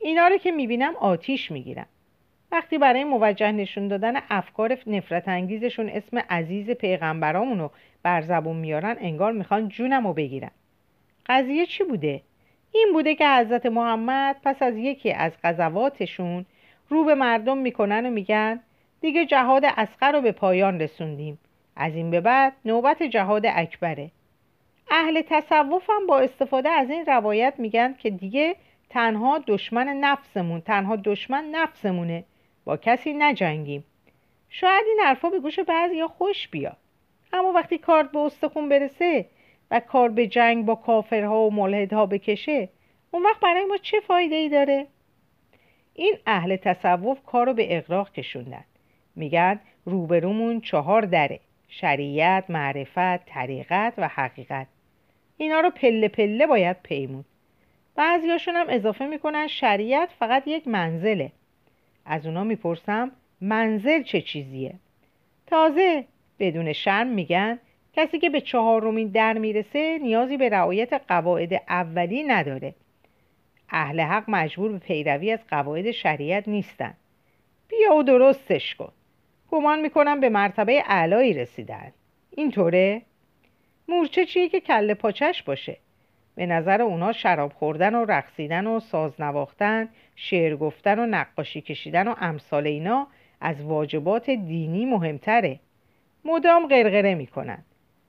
اینا 0.02 0.28
رو 0.28 0.38
که 0.38 0.52
می‌بینم 0.52 0.96
آتیش 0.96 1.52
می‌گیرم 1.52 1.86
وقتی 2.52 2.78
برای 2.78 3.04
موجه 3.04 3.52
نشون 3.52 3.88
دادن 3.88 4.14
افکار 4.30 4.78
نفرت 4.88 5.28
انگیزشون 5.28 5.90
اسم 5.90 6.18
عزیز 6.18 6.70
پیغمبرامون 6.70 7.60
رو 7.60 7.72
بر 8.04 8.22
زبون 8.22 8.56
میارن 8.56 8.98
انگار 9.00 9.32
می‌خوان 9.32 9.70
جونم 9.70 10.08
رو 10.08 10.14
بگیرن. 10.14 10.52
قضیه 11.26 11.66
چی 11.66 11.84
بوده؟ 11.84 12.22
این 12.72 12.90
بوده 12.94 13.16
که 13.16 13.30
حضرت 13.30 13.66
محمد 13.66 14.36
پس 14.44 14.62
از 14.62 14.78
یکی 14.78 15.12
از 15.12 15.32
غزواتشون 15.44 16.46
رو 16.90 17.04
به 17.04 17.16
مردم 17.16 17.58
می‌کنن 17.58 18.06
و 18.06 18.10
میگن 18.10 18.60
دیگه 19.02 19.26
جهاد 19.26 19.66
اسقر 19.66 20.12
رو 20.12 20.22
به 20.22 20.32
پایان 20.32 20.82
رسوندیم. 20.82 21.40
از 21.76 21.96
این 21.96 22.12
به 22.12 22.22
بعد 22.22 22.54
نوبت 22.66 23.04
جهاد 23.04 23.46
اکبره. 23.46 24.12
اهل 24.92 25.22
تصوف 25.30 25.90
هم 25.90 26.08
با 26.08 26.20
استفاده 26.20 26.70
از 26.70 26.90
این 26.90 27.06
روایت 27.06 27.54
میگن 27.58 27.94
که 27.94 28.10
دیگه 28.10 28.56
تنها 28.92 29.40
دشمن 29.48 29.88
نفسمون 29.88 30.62
تنها 30.62 30.96
دشمن 30.96 31.46
نفسمونه. 31.52 32.24
با 32.66 32.78
کسی 32.78 33.14
نجنگیم. 33.14 33.84
شاید 34.50 34.84
این 34.88 35.00
حرفا 35.04 35.30
به 35.30 35.40
گوش 35.40 35.60
بعضی 35.60 36.04
خوش 36.04 36.48
بیاد. 36.48 36.78
اما 37.34 37.52
وقتی 37.52 37.78
کارت 37.78 38.12
به 38.12 38.20
استخون 38.20 38.70
برسه 38.70 39.26
و 39.72 39.80
کار 39.80 40.10
به 40.10 40.28
جنگ 40.28 40.66
با 40.66 40.76
کافرها 40.76 41.48
و 41.48 41.54
ملحدها 41.54 42.06
بکشه 42.06 42.70
اون 43.12 43.24
وقت 43.24 43.40
برای 43.40 43.66
ما 43.66 43.78
چه 43.78 44.00
فایده 44.00 44.36
ای 44.36 44.50
داره؟ 44.50 44.88
این 45.94 46.18
اهل 46.26 46.56
تصوف 46.56 47.24
کار 47.26 47.46
رو 47.46 47.54
به 47.54 47.78
اقراق 47.78 48.12
کشوندن. 48.12 48.64
میگن 49.16 49.60
روبرومون 49.86 50.62
چهار 50.62 51.02
دره 51.02 51.40
شریعت، 51.68 52.50
معرفت، 52.50 53.26
طریقت 53.26 53.94
و 53.98 54.08
حقیقت. 54.08 54.68
اینا 55.38 55.60
رو 55.60 55.70
پله 55.70 56.08
پله 56.08 56.48
باید 56.48 56.78
پیمون 56.84 57.26
بعضیاشون 58.02 58.56
هم 58.56 58.66
اضافه 58.70 59.06
می‌کنن 59.06 59.48
شریعت 59.48 60.10
فقط 60.20 60.44
یک 60.48 60.68
منزله. 60.68 61.32
از 62.06 62.26
اونا 62.26 62.44
می‌پرسم 62.44 63.12
منزل 63.42 64.04
چه 64.04 64.22
چیزیه؟ 64.22 64.74
تازه 65.48 66.06
بدون 66.40 66.74
شرم 66.74 67.08
میگن 67.08 67.60
کسی 67.94 68.20
که 68.20 68.30
به 68.30 68.42
چهارمین 68.42 69.08
در 69.08 69.38
می‌رسه 69.38 70.00
نیازی 70.02 70.38
به 70.38 70.50
رعایت 70.50 71.02
قواعد 71.08 71.54
اولی 71.70 72.24
نداره. 72.24 72.76
اهل 73.70 74.00
حق 74.00 74.24
مجبور 74.28 74.72
به 74.72 74.80
پیروی 74.80 75.32
از 75.32 75.40
قواعد 75.50 75.92
شریعت 75.92 76.48
نیستن. 76.48 76.94
بیا 77.68 77.96
و 77.96 78.04
درستش 78.04 78.76
کن. 78.76 78.92
گمان 79.52 79.82
می‌کنم 79.82 80.20
به 80.20 80.30
مرتبه 80.30 80.84
اعلایی 80.88 81.34
رسیدن. 81.34 81.92
اینطوره؟ 82.32 83.02
مورچه 83.88 84.26
چیه 84.26 84.50
که 84.50 84.60
کله 84.60 84.94
پاچش 84.94 85.44
باشه؟ 85.44 85.78
به 86.36 86.46
نظر 86.46 86.82
اونا 86.82 87.12
شراب 87.12 87.54
خوردن 87.54 87.96
و 87.96 88.06
رقصیدن 88.06 88.68
و 88.68 88.80
ساز 88.80 89.22
نواختن 89.22 89.90
شعر 90.16 90.56
گفتن 90.56 91.00
و 91.00 91.06
نقاشی 91.06 91.62
کشیدن 91.62 92.08
و 92.08 92.16
امثال 92.20 92.68
اینا 92.68 93.08
از 93.42 93.64
واجبات 93.64 94.30
دینی 94.30 94.86
مهمتره. 94.86 95.60
مدام 96.26 96.68
غرغره 96.68 97.16
می‌کنن. 97.16 97.64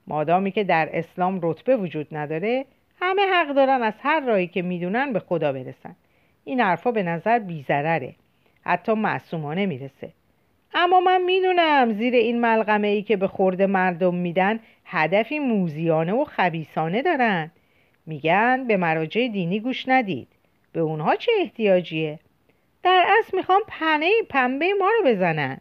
مادامی 0.06 0.50
که 0.50 0.64
در 0.64 0.88
اسلام 0.92 1.40
رتبه 1.42 1.76
وجود 1.76 2.06
نداره 2.12 2.64
همه 3.00 3.22
حق 3.22 3.54
دارن 3.54 3.82
از 3.82 3.94
هر 4.00 4.20
راهی 4.20 4.46
که 4.46 4.62
می‌دونن 4.62 5.12
به 5.12 5.20
خدا 5.20 5.52
برسن. 5.52 5.96
این 6.44 6.60
حرفا 6.60 6.90
به 6.90 7.02
نظر 7.02 7.38
بیزرره 7.38 8.14
حتی 8.64 8.92
معصومانه 8.92 9.66
می‌رسه. 9.66 10.12
اما 10.74 11.00
من 11.00 11.22
می‌دونم 11.22 11.92
زیر 11.92 12.14
این 12.14 12.40
ملغمه 12.40 12.88
ای 12.88 13.02
که 13.02 13.16
به 13.16 13.28
خورد 13.28 13.62
مردم 13.62 14.14
میدن 14.14 14.60
هدفی 14.84 15.38
موزیانه 15.38 16.12
و 16.12 16.24
خبیسانه 16.24 17.02
دارن. 17.02 17.50
میگن 18.06 18.64
به 18.68 18.76
مراجع 18.76 19.28
دینی 19.28 19.60
گوش 19.60 19.88
ندید. 19.88 20.28
به 20.72 20.80
اونها 20.80 21.16
چه 21.16 21.32
احتیاجیه؟ 21.40 22.18
در 22.82 23.04
اصل 23.18 23.36
می‌خوام 23.36 23.60
پنه 23.68 24.10
پنبه 24.28 24.74
ما 24.78 24.90
رو 24.98 25.10
بزنن. 25.10 25.58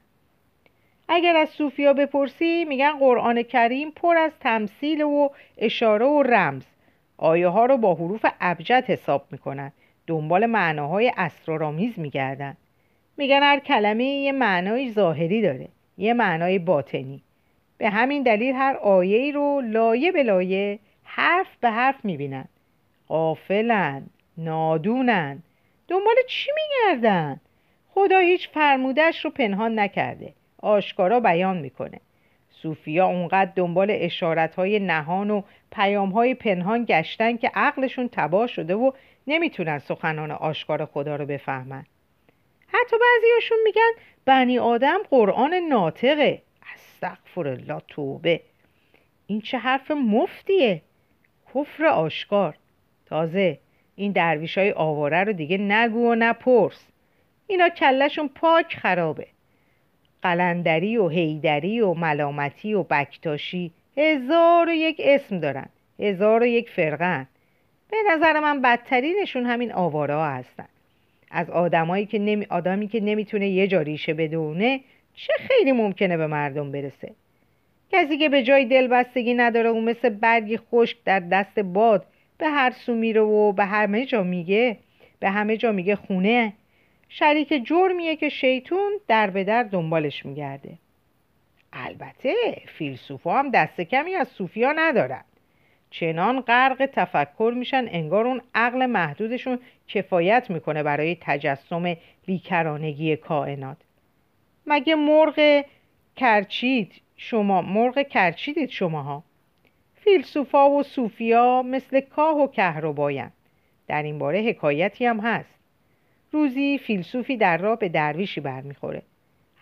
اگر 1.10 1.36
از 1.36 1.49
صوفیا 1.49 1.93
بپرسی 1.93 2.65
میگن 2.65 2.99
قرآن 2.99 3.43
کریم 3.43 3.91
پر 3.91 4.17
از 4.17 4.32
تمثیل 4.39 5.01
و 5.01 5.30
اشاره 5.58 6.06
و 6.06 6.23
رمز. 6.23 6.65
آیه 7.17 7.47
ها 7.47 7.65
رو 7.65 7.77
با 7.77 7.95
حروف 7.95 8.25
ابجد 8.41 8.84
حساب 8.88 9.25
می‌کنن. 9.32 9.71
دنبال 10.08 10.45
معناهای 10.45 11.13
اسرارآمیز 11.17 11.99
میگردن. 11.99 12.58
میگن 13.17 13.43
هر 13.43 13.60
کلمه 13.60 14.04
یه 14.04 14.32
معنای 14.32 14.91
ظاهری 14.91 15.41
داره 15.41 15.67
یه 15.97 16.13
معنای 16.13 16.60
باطنی. 16.60 17.21
به 17.77 17.89
همین 17.89 18.23
دلیل 18.23 18.56
هر 18.56 18.75
آیه 18.75 19.32
رو 19.32 19.62
لایه 19.62 20.12
به 20.12 20.23
لایه 20.23 20.80
حرف 21.13 21.47
به 21.62 21.69
حرف 21.69 22.06
می‌بینن. 22.06 22.45
غافلن 23.08 24.08
نادونن. 24.38 25.43
دنبال 25.88 26.15
چی 26.28 26.52
میگردن؟ 26.56 27.39
خدا 27.89 28.17
هیچ 28.17 28.50
فرمودش 28.50 29.26
رو 29.26 29.32
پنهان 29.32 29.80
نکرده. 29.80 30.34
آشکارا 30.62 31.19
بیان 31.19 31.58
می‌کنه. 31.58 32.00
صوفیا 32.50 33.06
اونقدر 33.06 33.52
دنبال 33.56 33.88
اشارت 33.91 34.56
های 34.56 34.80
نهان 34.80 35.32
و 35.32 35.41
پیام 35.71 36.10
های 36.10 36.34
پنهان 36.34 36.86
گشتن 36.86 37.38
که 37.38 37.52
عقلشون 37.54 38.10
تباه 38.12 38.47
شده 38.47 38.76
و 38.76 38.91
نمی‌تونن 39.28 39.80
سخنان 39.80 40.32
آشکار 40.32 40.86
خدا 40.86 41.15
رو 41.15 41.26
بفهمن. 41.26 41.86
حتی 42.67 42.95
بعضیاشون 43.02 43.58
میگن 43.63 43.91
بنی 44.26 44.60
آدم 44.60 45.00
قرآن 45.10 45.54
ناطقه. 45.54 46.41
استغفر 46.76 47.47
الله 47.47 47.82
توبه. 47.88 48.41
این 49.28 49.41
چه 49.41 49.58
حرف 49.58 49.91
مفتیه؟ 49.91 50.82
کفر 51.56 51.86
آشکار. 51.86 52.56
تازه 53.06 53.58
این 53.96 54.12
درویش 54.12 54.58
های 54.58 54.72
آواره 54.72 55.24
رو 55.24 55.34
دیگه 55.34 55.58
نگو 55.58 56.12
و 56.12 56.16
نپرس. 56.16 56.88
اینا 57.48 57.70
کلشون 57.70 58.28
پاک 58.28 58.76
خرابه. 58.76 59.28
قلندری 60.22 60.98
و 60.98 61.08
هیدری 61.08 61.82
و 61.82 61.94
ملامتی 61.94 62.74
و 62.74 62.84
بکتاشی 62.84 63.72
هزار 63.98 64.70
و 64.70 64.74
یک 64.74 65.02
اسم 65.04 65.40
دارن. 65.40 65.70
هزار 66.00 66.44
و 66.44 66.46
یک 66.46 66.70
فرقن. 66.70 67.28
به 67.92 67.98
نظر 68.10 68.40
من 68.40 68.62
بدترینشون 68.62 69.46
همین 69.46 69.74
آواره 69.74 70.16
هستن. 70.16 70.68
از 71.32 71.50
آدمایی 71.50 72.06
که 72.06 72.20
نمی... 72.20 72.46
آدمی 72.50 72.88
که 72.88 73.00
نمی‌تونه 73.00 73.50
یه 73.50 73.68
جا 73.68 73.82
ریشه 73.82 74.14
بدونه 74.14 74.80
چه 75.16 75.34
خیلی 75.40 75.72
ممکنه 75.72 76.18
به 76.18 76.28
مردم 76.28 76.72
برسه؟ 76.72 77.12
کسی 77.91 78.17
که 78.17 78.30
به 78.30 78.43
جای 78.43 78.65
دلبستگی 78.65 79.34
نداره 79.34 79.69
و 79.69 79.82
مثل 79.82 80.10
برگی 80.10 80.58
خشک 80.58 80.97
در 81.06 81.19
دست 81.19 81.60
باد 81.60 82.06
به 82.38 82.47
هر 82.47 82.71
سو 82.71 82.95
میره 82.95 83.21
و 83.21 83.51
به 83.51 83.65
همه 83.65 84.06
جا 84.06 84.23
میگه 84.23 84.77
به 85.19 85.30
همه 85.30 85.58
جا 85.58 85.71
میگه 85.71 85.95
خونه. 85.95 86.54
شریک 87.10 87.65
جرمیه 87.65 88.15
که 88.15 88.30
شیطون 88.30 88.91
در 89.08 89.30
به 89.30 89.43
در 89.43 89.63
دنبالش 89.63 90.25
میگرده. 90.25 90.77
البته 91.73 92.34
فیلسوفا 92.77 93.39
هم 93.39 93.51
دست 93.51 93.82
کمی 93.82 94.15
از 94.15 94.27
صوفیا 94.27 94.71
ندارن. 94.71 95.23
چنان 95.89 96.41
غرق 96.41 96.89
تفکر 96.93 97.54
میشن 97.56 97.86
انگار 97.91 98.27
اون 98.27 98.41
عقل 98.56 98.86
محدودشون 98.86 99.60
کفایت 99.88 100.49
می‌کنه 100.49 100.84
برای 100.84 101.17
تجسم 101.21 101.97
بیکرانگی 102.25 103.15
کائنات. 103.15 103.77
مگه 104.67 104.95
مرغ 104.95 105.65
کرچید 106.15 106.91
شما 107.24 107.62
مرغ 107.62 108.02
کرچیدید 108.08 108.70
شماها. 108.70 109.24
فیلسوفا 109.96 110.70
و 110.70 110.84
صوفیا 110.84 111.62
مثل 111.62 112.00
کاه 112.00 112.38
و 112.38 112.48
کهرباین 112.48 113.30
در 113.88 114.04
این 114.04 114.20
باره 114.20 114.40
حکایتی 114.42 115.06
هم 115.06 115.20
هست. 115.20 115.60
روزی 116.32 116.78
فیلسوفی 116.78 117.38
در 117.38 117.58
راه 117.58 117.80
به 117.80 117.90
درویشی 117.90 118.42
برمیخوره. 118.42 119.02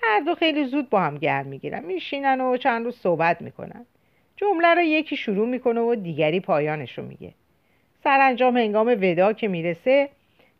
هر 0.02 0.20
دو 0.20 0.36
خیلی 0.36 0.66
زود 0.66 0.90
با 0.90 1.02
هم 1.02 1.18
گرم 1.18 1.46
می‌گیرن. 1.46 1.86
میشینن 1.86 2.42
و 2.42 2.58
چند 2.58 2.86
روز 2.86 2.98
صحبت 2.98 3.42
می‌کنن. 3.42 3.86
جمله 4.36 4.76
رو 4.76 4.82
یکی 4.82 5.16
شروع 5.16 5.48
می‌کنه 5.48 5.82
و 5.82 5.96
دیگری 5.96 6.40
پایانش 6.40 6.98
رو 6.98 7.06
میگه. 7.06 7.34
سرانجام 8.04 8.58
هنگام 8.58 8.88
ودا 8.88 9.34
که 9.34 9.48
می‌رسه 9.48 10.10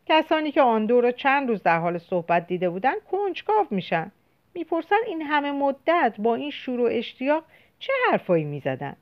کسانی 0.06 0.52
که 0.52 0.62
آن 0.62 0.86
دو 0.86 1.00
رو 1.00 1.10
چند 1.12 1.48
روز 1.48 1.62
در 1.62 1.78
حال 1.78 1.98
صحبت 1.98 2.46
دیده 2.46 2.70
بودن 2.70 2.94
کنجکاو 3.10 3.66
میشن. 3.70 4.12
می‌پرسن 4.54 4.96
این 5.06 5.22
همه 5.22 5.52
مدت 5.52 6.14
با 6.18 6.34
این 6.34 6.50
شور 6.50 6.80
و 6.80 6.84
اشتیاق 6.84 7.44
چه 7.78 7.92
حرفایی 8.10 8.44
می‌زدن؟ 8.44 8.96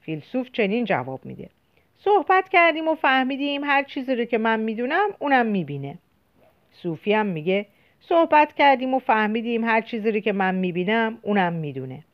فیلسوف 0.00 0.50
چنین 0.52 0.84
جواب 0.84 1.24
میده. 1.24 1.50
صحبت 1.96 2.48
کردیم 2.48 2.88
و 2.88 2.94
فهمیدیم 2.94 3.64
هر 3.64 3.82
چیزی 3.82 4.14
رو 4.14 4.24
که 4.24 4.38
من 4.38 4.60
می‌دونم 4.60 5.08
اونم 5.18 5.46
می‌بینه. 5.46 5.98
صوفی 6.72 7.12
هم 7.12 7.26
میگه 7.26 7.66
صحبت 8.00 8.54
کردیم 8.54 8.94
و 8.94 8.98
فهمیدیم 8.98 9.64
هر 9.64 9.80
چیزی 9.80 10.10
رو 10.12 10.20
که 10.20 10.32
من 10.32 10.54
می‌بینم 10.54 11.18
اونم 11.22 11.52
می‌دونه. 11.52 12.04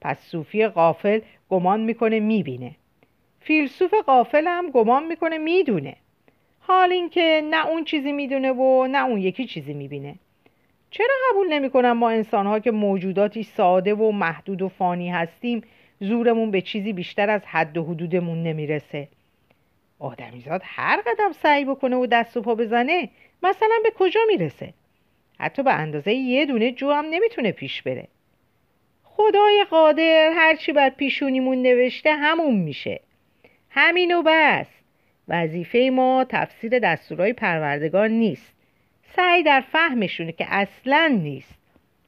پس 0.00 0.18
صوفی 0.20 0.66
قافل 0.66 1.20
گمان 1.48 1.80
می‌کنه 1.80 2.20
می‌بینه. 2.20 2.76
فیلسوف 3.40 3.94
قافل 3.94 4.44
هم 4.46 4.70
گمان 4.70 5.06
می‌کنه 5.06 5.38
می‌دونه. 5.38 5.96
حال 6.60 6.92
اینکه 6.92 7.42
نه 7.50 7.66
اون 7.66 7.84
چیزی 7.84 8.12
می‌دونه 8.12 8.52
و 8.52 8.86
نه 8.86 9.04
اون 9.04 9.18
یکی 9.18 9.46
چیزی 9.46 9.74
می‌بینه. 9.74 10.14
چرا 10.96 11.14
قبول 11.30 11.48
نمی‌کنم 11.48 11.92
ما 11.92 12.10
انسانها 12.10 12.58
که 12.58 12.70
موجوداتی 12.70 13.42
ساده 13.42 13.94
و 13.94 14.10
محدود 14.10 14.62
و 14.62 14.68
فانی 14.68 15.10
هستیم 15.10 15.62
زورمون 16.00 16.50
به 16.50 16.60
چیزی 16.60 16.92
بیشتر 16.92 17.30
از 17.30 17.46
حد 17.46 17.76
و 17.76 17.84
حدودمون 17.84 18.42
نمی‌رسه؟ 18.42 19.08
آدمیزاد 19.98 20.60
هر 20.64 21.00
قدم 21.06 21.32
سعی 21.32 21.64
بکنه 21.64 21.96
و 21.96 22.06
دست 22.06 22.36
و 22.36 22.42
پا 22.42 22.54
بزنه 22.54 23.08
مثلا 23.42 23.74
به 23.82 23.90
کجا 23.98 24.20
می‌رسه؟ 24.28 24.74
حتی 25.38 25.62
به 25.62 25.72
اندازه 25.72 26.12
یه 26.12 26.46
دونه 26.46 26.72
جو 26.72 26.90
هم 26.90 27.04
نمی‌تونه 27.10 27.52
پیش 27.52 27.82
بره. 27.82 28.08
خدای 29.04 29.66
قادر 29.70 30.32
هرچی 30.36 30.72
بر 30.72 30.88
پیشونیمون 30.88 31.62
نوشته 31.62 32.14
همون 32.14 32.56
میشه. 32.56 33.00
همینو 33.70 34.22
بس. 34.26 34.66
وظیفه 35.28 35.90
ما 35.92 36.26
تفسیر 36.28 36.78
دستورهای 36.78 37.32
پروردگار 37.32 38.08
نیست. 38.08 38.55
سعی 39.16 39.42
در 39.42 39.60
فهمشونه 39.60 40.32
که 40.32 40.46
اصلا 40.48 41.18
نیست. 41.22 41.58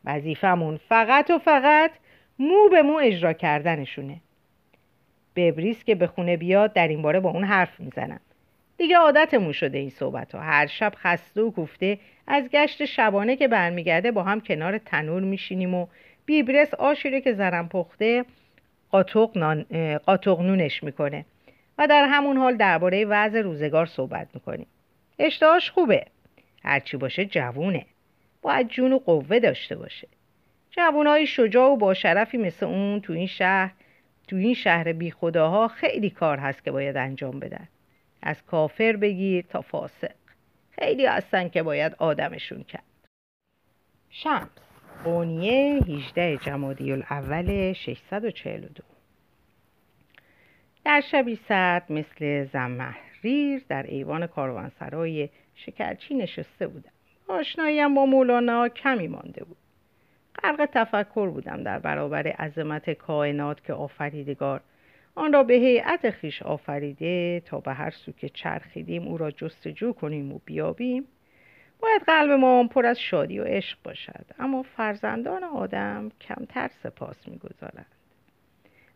وظیفمون 0.04 0.76
فقط 0.76 1.30
و 1.30 1.38
فقط 1.38 1.90
مو 2.38 2.68
به 2.70 2.82
مو 2.82 2.98
اجرا 3.02 3.32
کردنشونه. 3.32 4.16
ببریز 5.36 5.84
که 5.84 5.94
به 5.94 6.06
خونه 6.06 6.36
بیاد 6.36 6.72
در 6.72 6.88
این 6.88 7.02
باره 7.02 7.20
با 7.20 7.30
اون 7.30 7.44
حرف 7.44 7.80
می‌زنم. 7.80 8.20
دیگه 8.76 8.96
عادتمون 8.96 9.52
شده 9.52 9.78
این 9.78 9.90
صحبت 9.90 10.34
ها 10.34 10.40
هر 10.40 10.66
شب 10.66 10.92
خسته 10.96 11.42
و 11.42 11.50
کوفته 11.50 11.98
از 12.26 12.48
گشت 12.48 12.84
شبانه 12.84 13.36
که 13.36 13.48
برمیگرده 13.48 14.11
با 14.11 14.22
هم 14.22 14.40
کنار 14.40 14.78
تنور 14.78 15.22
میشینیم 15.22 15.74
و 15.74 15.86
بیبرس 16.26 16.74
آشیره 16.74 17.20
که 17.20 17.32
زرم 17.32 17.68
پخته 17.68 18.24
قاطق, 18.90 20.40
نونش 20.40 20.82
می‌کنه. 20.82 21.24
و 21.78 21.86
در 21.86 22.04
همون 22.04 22.36
حال 22.36 22.56
درباره 22.56 23.04
وضع 23.04 23.40
روزگار 23.40 23.86
صحبت 23.86 24.28
می‌کنیم. 24.34 24.66
اشتهاش 25.18 25.70
خوبه. 25.70 26.06
هرچی 26.68 26.96
باشه 26.96 27.24
جوونه. 27.24 27.86
باید 28.42 28.68
جون 28.68 28.92
و 28.92 28.98
قوه 28.98 29.38
داشته 29.38 29.76
باشه. 29.76 30.08
جوانای 30.70 31.26
شجاع 31.26 31.70
و 31.70 31.76
با 31.76 31.94
شرفی 31.94 32.38
مثل 32.38 32.66
اون 32.66 33.00
تو 33.00 33.12
این 33.12 33.26
شهر 33.26 33.72
تو 34.28 34.36
این 34.36 34.54
شهر 34.54 34.92
بی 34.92 35.10
خداها 35.10 35.68
خیلی 35.68 36.10
کار 36.10 36.38
هست 36.38 36.64
که 36.64 36.70
باید 36.70 36.96
انجام 36.96 37.40
بدن. 37.40 37.68
از 38.22 38.42
کافر 38.42 38.96
بگیر 38.96 39.44
تا 39.48 39.60
فاسق. 39.60 40.14
خیلی 40.70 41.06
هستن 41.06 41.48
که 41.48 41.62
باید 41.62 41.94
آدمشون 41.98 42.62
کرد. 42.62 42.82
شمس. 44.10 44.48
قونیه 45.04 45.80
18 45.88 46.36
جمادی 46.36 46.92
الاول 46.92 47.72
642 47.72 48.82
در 50.84 51.00
شبی 51.00 51.38
سرد 51.48 51.92
مثل 51.92 52.44
زمهریر 52.44 53.62
در 53.68 53.82
ایوان 53.82 54.26
کاروانسرای 54.26 55.28
شکرچی 55.66 56.14
نشسته 56.14 56.66
بودم. 56.66 56.90
آشناییم 57.28 57.94
با 57.94 58.06
مولانا 58.06 58.68
کمی 58.68 59.09
مانده 59.09 59.44
بود. 59.44 59.56
غرق 60.42 60.68
تفکر 60.72 61.28
بودم 61.28 61.62
در 61.62 61.78
برابر 61.78 62.26
عظمت 62.26 62.90
کائنات 62.90 63.64
که 63.64 63.72
آفریدگار. 63.72 64.61
آن 65.14 65.32
را 65.32 65.42
به 65.42 65.54
هیئت 65.54 66.11
خیش 66.11 66.42
آفریده 66.42 67.40
تا 67.40 67.61
به 67.61 67.72
هر 67.72 67.90
سو 67.90 68.12
که 68.12 68.28
چرخیدیم 68.28 69.09
او 69.09 69.18
را 69.18 69.30
جستجو 69.30 69.92
کنیم 69.92 70.32
و 70.32 70.38
بیابیم 70.44 71.04
باید 71.80 72.02
قلب 72.06 72.30
ما 72.30 72.64
پر 72.64 72.86
از 72.86 73.00
شادی 73.00 73.38
و 73.38 73.44
عشق 73.44 73.78
باشد. 73.84 74.24
اما 74.38 74.62
فرزندان 74.62 75.44
آدم 75.44 76.11
کمتر 76.20 76.70
سپاس 76.82 77.28
می‌گذارند. 77.28 77.86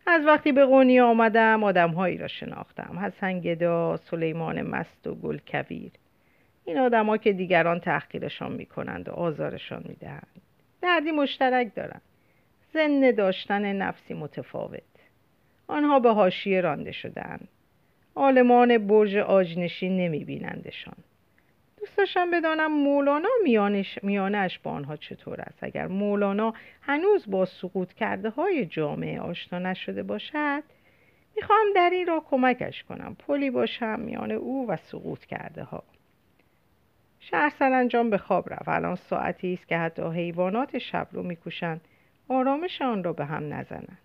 از 0.07 0.25
وقتی 0.25 0.51
به 0.51 0.65
قونی 0.65 0.99
آمدم 0.99 1.63
آدمهایی 1.63 2.17
را 2.17 2.27
شناختم. 2.27 2.99
حسن 2.99 3.39
گدا 3.39 3.97
سلیمان 3.97 4.61
مست 4.61 5.07
و 5.07 5.15
گل 5.15 5.37
کویر 5.47 5.91
این 6.65 6.77
آدما 6.77 7.17
که 7.17 7.33
دیگران 7.33 7.79
تحقیرشان 7.79 8.51
می‌کنند 8.51 9.09
و 9.09 9.11
آزارشان 9.11 9.83
می‌دهند. 9.89 10.27
دردی 10.81 11.11
مشترک 11.11 11.75
دارند 11.75 12.01
زن 12.73 13.11
داشتن 13.11 13.73
نفسی 13.73 14.13
متفاوت. 14.13 14.81
آنها 15.67 15.99
به 15.99 16.13
حاشیه 16.13 16.61
رانده 16.61 16.91
شدهاند. 16.91 17.47
آلمان 18.15 18.87
برج 18.87 19.17
آجنشین 19.17 19.97
نمی 19.97 20.25
بینندشان 20.25 20.95
دوست 21.79 21.97
داشتم 21.97 22.31
بدانم 22.31 22.71
مولانا 22.71 23.29
میانش 23.43 23.99
میانش 24.03 24.59
با 24.59 24.71
آنها 24.71 24.95
چطور 24.95 25.41
است؟ 25.41 25.63
اگر 25.63 25.87
مولانا 25.87 26.53
هنوز 26.81 27.31
با 27.31 27.45
سقوط 27.45 27.93
کرده 27.93 28.29
های 28.29 28.65
جامعه 28.65 29.19
آشنا 29.19 29.59
نشده 29.59 30.03
باشد 30.03 30.63
می‌خواهم 31.35 31.65
در 31.75 31.89
این 31.93 32.07
را 32.07 32.23
کمکش 32.29 32.83
کنم. 32.83 33.15
پلی 33.27 33.49
باشم 33.49 33.99
میان 33.99 34.31
او 34.31 34.67
و 34.67 34.77
سقوط 34.77 35.25
کرده 35.25 35.63
ها 35.63 35.83
شهر 37.29 37.53
سرانجام 37.59 38.09
به 38.09 38.17
خواب 38.17 38.53
رفت. 38.53 38.67
الان 38.67 38.95
ساعتی 38.95 39.53
است 39.53 39.67
که 39.67 39.77
حتی 39.77 40.01
حیوانات 40.01 40.77
شب 40.77 41.07
رو 41.11 41.23
میکوشند. 41.23 41.81
آرامش 42.27 42.81
آن 42.81 43.03
را 43.03 43.13
به 43.13 43.25
هم 43.25 43.53
نزنند. 43.53 43.97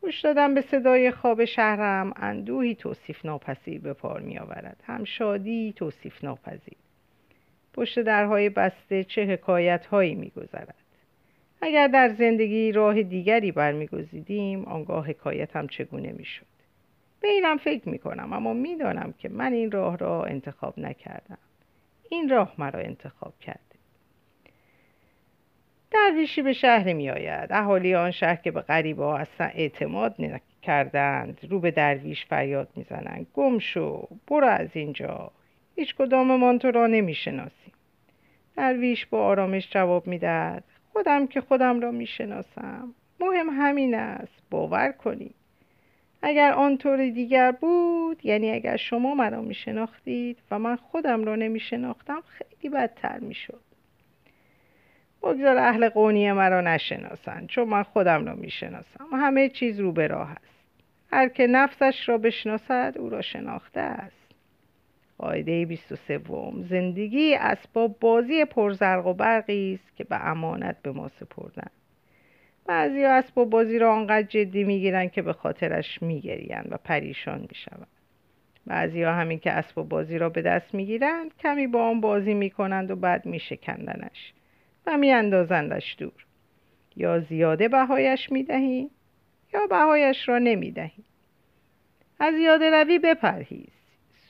گوش 0.00 0.20
دادم 0.20 0.54
به 0.54 0.60
صدای 0.60 1.10
خواب 1.10 1.44
شهرم. 1.44 2.12
اندوهی 2.16 2.74
توصیف 2.74 3.24
ناپذیر 3.24 3.80
به 3.80 3.92
پار 3.92 4.20
می 4.20 4.38
آورد 4.38 4.82
هم 4.86 5.04
شادی 5.04 5.72
توصیف 5.76 6.24
ناپذیر 6.24 6.76
پشت 7.74 7.98
درهای 7.98 8.48
بسته 8.48 9.04
چه 9.04 9.24
حکایت 9.24 9.86
هایی 9.86 10.14
می 10.14 10.30
گذرد. 10.30 10.74
اگر 11.62 11.88
در 11.88 12.08
زندگی 12.08 12.72
راه 12.72 13.02
دیگری 13.02 13.52
برمیگزیدیم 13.52 14.64
آنگاه 14.64 15.06
حکایت 15.06 15.56
هم 15.56 15.68
چگونه 15.68 16.12
می 16.12 16.24
شد 16.24 16.46
به 17.20 17.28
اینم 17.28 17.56
فکر 17.56 17.88
می 17.88 17.98
کنم 17.98 18.32
اما 18.32 18.52
می‌دانم 18.52 19.14
که 19.18 19.28
من 19.28 19.52
این 19.52 19.70
راه 19.70 19.96
را 19.96 20.24
انتخاب 20.24 20.78
نکردم. 20.78 21.38
این 22.14 22.28
راه 22.28 22.54
مرا 22.58 22.80
انتخاب 22.80 23.38
کرد 23.40 23.60
درویشی 25.90 26.42
به 26.42 26.52
شهر 26.52 26.92
می 26.92 27.10
آید 27.10 27.52
اهالی 27.52 27.94
آن 27.94 28.10
شهر 28.10 28.36
که 28.36 28.50
به 28.50 28.60
غریبه 28.60 29.04
ها 29.04 29.18
اصلا 29.18 29.46
اعتماد 29.46 30.16
کردند 30.62 31.38
رو 31.50 31.60
به 31.60 31.70
درویش 31.70 32.26
فریاد 32.26 32.68
می‌زنند. 32.76 33.26
گم 33.34 33.58
شو 33.58 34.08
برو 34.28 34.46
از 34.46 34.68
اینجا. 34.72 35.30
هیچ 35.76 35.94
کداممان 35.94 36.58
تو 36.58 36.70
را 36.70 36.86
نمی‌شناسیم. 36.86 37.72
درویش 38.56 39.06
با 39.06 39.24
آرامش 39.26 39.70
جواب 39.70 40.06
می‌دهد. 40.06 40.64
خودم 40.92 41.26
که 41.26 41.40
خودم 41.40 41.80
را 41.80 41.90
می‌شناسم. 41.90 42.94
مهم 43.20 43.50
همین 43.50 43.94
است. 43.94 44.42
باور 44.50 44.92
کنید. 44.92 45.34
اگر 46.26 46.52
آنطور 46.52 47.10
دیگر 47.10 47.52
بود 47.52 48.26
یعنی 48.26 48.50
اگر 48.50 48.76
شما 48.76 49.14
مرا 49.14 49.42
میشناختید 49.42 50.38
و 50.50 50.58
من 50.58 50.76
خودم 50.76 51.24
را 51.24 51.36
نمیشناختم 51.36 52.22
خیلی 52.26 52.74
بدتر 52.74 53.18
می‌شد. 53.18 53.60
بگذار 55.22 55.56
اهل 55.56 55.88
قونیه 55.88 56.32
مرا 56.32 56.60
نشناسند 56.60 57.46
چون 57.48 57.68
من 57.68 57.82
خودم 57.82 58.26
را 58.26 58.34
می‌شناسم. 58.34 59.06
همه 59.12 59.48
چیز 59.48 59.80
رو 59.80 59.92
به 59.92 60.06
راه 60.06 60.30
است. 60.30 60.64
هر 61.10 61.28
که 61.28 61.46
نفسش 61.46 62.08
را 62.08 62.18
بشناسد 62.18 62.94
او 62.98 63.08
را 63.08 63.22
شناخته 63.22 63.80
است. 63.80 64.24
قاعده 65.18 65.66
23 65.66 66.20
زندگی 66.68 67.34
اسباب 67.34 67.98
بازی 68.00 68.44
پرزرق 68.44 69.06
و 69.06 69.14
برقی 69.14 69.74
است 69.74 69.96
که 69.96 70.04
به 70.04 70.26
امانت 70.26 70.76
به 70.82 70.92
ما 70.92 71.08
سپردن 71.08 71.70
بعضی 72.66 73.04
اسباب 73.04 73.50
بازی 73.50 73.78
را 73.78 73.94
آنقدر 73.94 74.26
جدی 74.26 74.64
می‌گیرند 74.64 75.12
که 75.12 75.22
به 75.22 75.32
خاطرش 75.32 76.02
میگریند 76.02 76.68
و 76.70 76.76
پریشان 76.76 77.40
می‌شوند. 77.40 77.86
بعضی 78.66 79.02
ها 79.02 79.12
همین 79.12 79.38
که 79.38 79.52
اسباب 79.52 79.88
بازی 79.88 80.18
را 80.18 80.28
به 80.28 80.42
دست 80.42 80.74
می‌گیرند 80.74 81.36
کمی 81.36 81.66
با 81.66 81.88
آن 81.88 82.00
بازی 82.00 82.34
می‌کنند 82.34 82.90
و 82.90 82.96
بعد 82.96 83.26
میشکندنش 83.26 84.32
و 84.86 84.96
میاندازندش 84.96 85.96
دور. 85.98 86.26
یا 86.96 87.20
زیاده 87.20 87.68
بهایش 87.68 88.32
می‌دهی 88.32 88.90
یا 89.54 89.66
بهایش 89.66 90.28
را 90.28 90.38
نمی‌دهی. 90.38 91.04
از 92.20 92.34
یاده 92.34 92.70
روی 92.70 92.98
بپرهیز. 92.98 93.68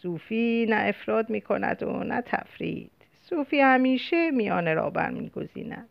صوفی 0.03 0.67
نه 0.69 0.77
افراد 0.77 1.31
می‌کند 1.31 1.83
و 1.83 2.05
نه 2.05 2.21
تفرید. 2.21 2.91
صوفی 3.23 3.61
همیشه 3.61 4.31
میانه 4.31 4.75
را 4.75 4.91
برمیگزیند. 4.91 5.89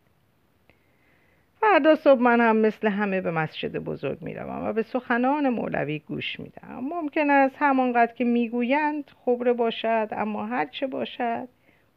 فردا 1.72 1.94
صبح 1.94 2.20
من 2.20 2.40
هم 2.40 2.56
مثل 2.56 2.88
همه 2.88 3.20
به 3.20 3.30
مسجد 3.30 3.76
بزرگ 3.76 4.22
می‌روم 4.22 4.64
و 4.64 4.72
به 4.72 4.82
سخنان 4.82 5.48
مولوی 5.48 5.98
گوش 5.98 6.40
می‌دهم 6.40 6.84
ممکن 6.88 7.30
است 7.30 7.56
همانقدر 7.58 8.12
که 8.12 8.24
می‌گویند 8.24 9.10
خبره 9.24 9.52
باشد 9.52 10.08
اما 10.12 10.46
هرچه 10.46 10.86
باشد 10.86 11.48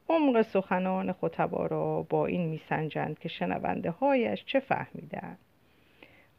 عمق 0.09 0.41
سخنان 0.41 1.13
خطبا 1.13 1.65
را 1.65 2.01
با 2.09 2.26
این 2.26 2.49
میسنجند 2.49 3.20
که 3.20 3.30
شنونده 3.30 3.91
هایش 3.91 4.45
چه 4.45 4.59
فهمیدند. 4.59 5.38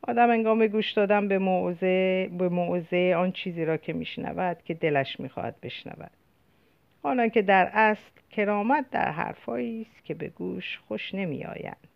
آدم 0.02 0.30
انگام 0.30 0.66
گوش 0.66 0.92
دادن 0.92 1.28
به 1.28 1.38
موعظه 1.38 2.30
به 2.38 2.48
موعظه 2.48 3.14
آن 3.16 3.32
چیزی 3.32 3.64
را 3.64 3.76
که 3.76 3.92
میشنود 3.92 4.56
که 4.64 4.74
دلش 4.74 5.20
می‌خواهد 5.20 5.60
بشنود. 5.62 6.10
حالا 7.02 7.28
که 7.28 7.42
در 7.42 7.70
اصل 7.72 8.10
کرامت 8.30 8.90
در 8.90 9.10
حرفهایی 9.10 9.86
است 9.90 10.04
که 10.04 10.14
به 10.14 10.28
گوش 10.28 10.78
خوش 10.88 11.14
نمیآیند. 11.14 11.87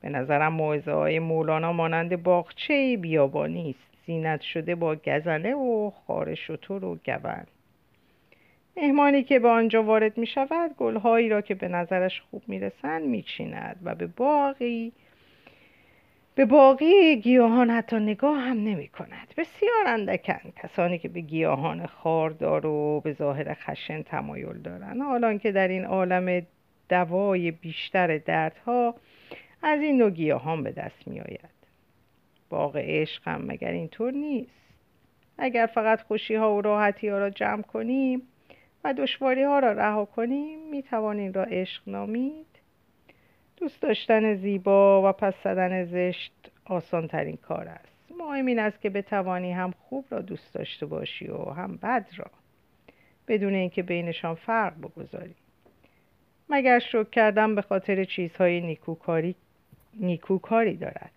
به 0.00 0.08
نظرم 0.08 0.52
موعظه 0.52 0.92
های 0.92 1.18
مولانا 1.18 1.72
مانند 1.72 2.22
باغچه 2.22 2.96
بیابانی 2.96 3.70
است 3.70 4.06
زینت 4.06 4.40
شده 4.40 4.74
با 4.74 4.94
گزنه 4.94 5.54
و 5.54 5.90
خار 5.90 6.34
شتر 6.34 6.84
و 6.84 6.98
گوند 7.06 7.48
مهمانی 8.76 9.22
که 9.22 9.38
به 9.38 9.48
آنجا 9.48 9.82
وارد 9.82 10.18
می 10.18 10.26
شود 10.26 10.70
گلهایی 10.76 11.28
را 11.28 11.40
که 11.40 11.54
به 11.54 11.68
نظرش 11.68 12.20
خوب 12.20 12.42
می 12.46 12.60
رسند 12.60 13.02
می 13.02 13.22
چیند 13.22 13.76
و 13.84 13.94
به 13.94 14.06
باقی 14.06 14.92
به 16.34 16.44
باقی 16.44 17.16
گیاهان 17.16 17.70
حتی 17.70 17.96
نگاه 17.96 18.38
هم 18.40 18.56
نمی 18.64 18.88
کند 18.88 19.34
بسیار 19.36 19.86
اندکن 19.86 20.52
کسانی 20.62 20.98
که 20.98 21.08
به 21.08 21.20
گیاهان 21.20 21.86
خاردار 21.86 22.66
و 22.66 23.00
به 23.00 23.12
ظاهر 23.12 23.54
خشن 23.54 24.02
تمایل 24.02 24.58
دارند. 24.58 25.02
حالا 25.02 25.38
که 25.38 25.52
در 25.52 25.68
این 25.68 25.84
عالم 25.84 26.42
دوای 26.88 27.50
بیشتر 27.50 28.18
دردها 28.18 28.94
از 29.62 29.80
این 29.80 29.98
نوع 29.98 30.10
گیاهان 30.10 30.62
به 30.62 30.72
دست 30.72 31.08
می 31.08 31.20
آید 31.20 31.50
باغ 32.50 32.76
عشق 32.76 33.28
هم 33.28 33.44
مگر 33.46 33.70
اینطور 33.70 34.12
نیست؟ 34.12 34.50
اگر 35.38 35.66
فقط 35.66 36.02
خوشی 36.02 36.34
ها 36.34 36.54
و 36.54 36.60
راحتی 36.60 37.08
ها 37.08 37.18
را 37.18 37.30
جمع 37.30 37.62
کنیم 37.62 38.22
و 38.84 38.94
دشواری 38.94 39.42
ها 39.42 39.58
را 39.58 39.72
رها 39.72 40.04
کنیم 40.04 40.58
می 40.70 40.82
توانیم 40.82 41.32
را 41.32 41.44
عشق 41.44 41.82
نامید. 41.86 42.46
دوست 43.56 43.82
داشتن 43.82 44.34
زیبا 44.34 45.10
و 45.10 45.12
پس 45.12 45.34
زدن 45.44 45.84
زشت 45.84 46.50
آسان 46.64 47.08
ترین 47.08 47.36
کار 47.36 47.68
است. 47.68 48.12
مهم 48.18 48.46
این 48.46 48.58
است 48.58 48.80
که 48.80 48.90
بتوانی 48.90 49.52
هم 49.52 49.70
خوب 49.70 50.04
را 50.10 50.20
دوست 50.20 50.54
داشته 50.54 50.86
باشی 50.86 51.26
و 51.26 51.50
هم 51.50 51.76
بد 51.76 52.06
را. 52.16 52.30
بدون 53.28 53.54
اینکه 53.54 53.82
بینشان 53.82 54.34
فرق 54.34 54.78
بگذاری. 54.78 55.34
مگر 56.48 56.78
شکر 56.78 57.04
کردن 57.04 57.54
به 57.54 57.62
خاطر 57.62 58.04
چیزهای 58.04 58.60
نیکوکاری 58.60 59.34
نیکوکاری 59.94 60.76
دارد. 60.76 61.12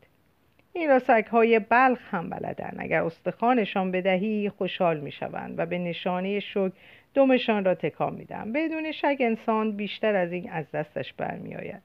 این 0.73 0.89
را 0.89 0.99
سگهای 0.99 1.59
بلخ 1.59 1.99
هم 2.13 2.29
بلدن 2.29 2.75
اگر 2.77 3.03
استخوانشان 3.03 3.91
بدهی 3.91 4.49
خوشحال 4.49 4.99
می‌شوند 4.99 5.59
و 5.59 5.65
به 5.65 5.77
نشانه 5.77 6.39
شکر 6.39 6.71
دمشان 7.13 7.65
را 7.65 7.75
تکان 7.75 8.13
میدن 8.13 8.51
بدون 8.51 8.91
شک 8.91 9.17
انسان 9.19 9.71
بیشتر 9.71 10.15
از 10.15 10.31
این 10.31 10.51
از 10.51 10.71
دستش 10.71 11.13
برمیآید. 11.13 11.81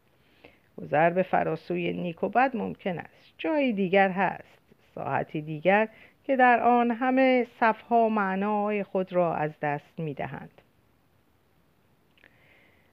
گذر 0.77 1.11
به 1.11 1.23
فراسوی 1.23 1.93
نیک 1.93 2.25
و 2.25 2.29
بد 2.29 2.57
ممکن 2.57 2.99
است. 2.99 3.35
جایی 3.39 3.73
دیگر 3.73 4.11
هست. 4.11 4.59
ساعتی 4.95 5.43
دیگر 5.43 5.89
که 6.25 6.37
در 6.37 6.61
آن 6.61 6.91
همه 6.91 7.47
صفها 7.61 8.09
معنای 8.09 8.83
خود 8.83 9.13
را 9.13 9.35
از 9.35 9.61
دست 9.63 10.01
می‌دهند. 10.01 10.63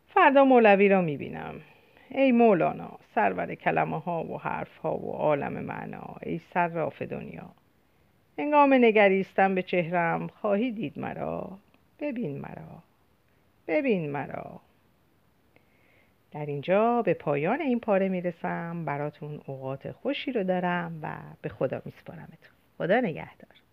فردا 0.07 0.45
مولوی 0.45 0.89
را 0.89 1.01
می‌بینم. 1.01 1.61
ای 2.09 2.31
مولانا 2.31 2.99
سرور 3.15 3.55
کلمه 3.55 3.99
ها 3.99 4.23
و 4.23 4.37
حرف 4.39 4.77
ها 4.77 4.97
و 4.97 5.11
عالم 5.11 5.53
معنا 5.53 6.15
ای 6.21 6.41
صراف 6.53 7.01
دنیا. 7.01 7.49
انگام 8.37 8.73
نگریستم 8.73 9.55
به 9.55 9.63
چهرم 9.63 10.27
خواهی 10.27 10.71
دید 10.71 10.99
مرا. 10.99 11.57
ببین 11.99 12.37
مرا. 12.37 12.83
ببین 13.67 14.11
مرا. 14.11 14.61
در 16.31 16.45
اینجا 16.45 17.01
به 17.01 17.13
پایان 17.13 17.61
این 17.61 17.79
پاره 17.79 18.09
می‌رسم. 18.09 18.85
براتون 18.85 19.41
اوقات 19.45 19.91
خوشی 19.91 20.31
رو 20.31 20.43
دارم 20.43 20.99
و 21.01 21.17
به 21.41 21.49
خدا 21.49 21.81
میسپارمتون. 21.85 22.55
خدا 22.77 22.99
نگهدار. 22.99 23.64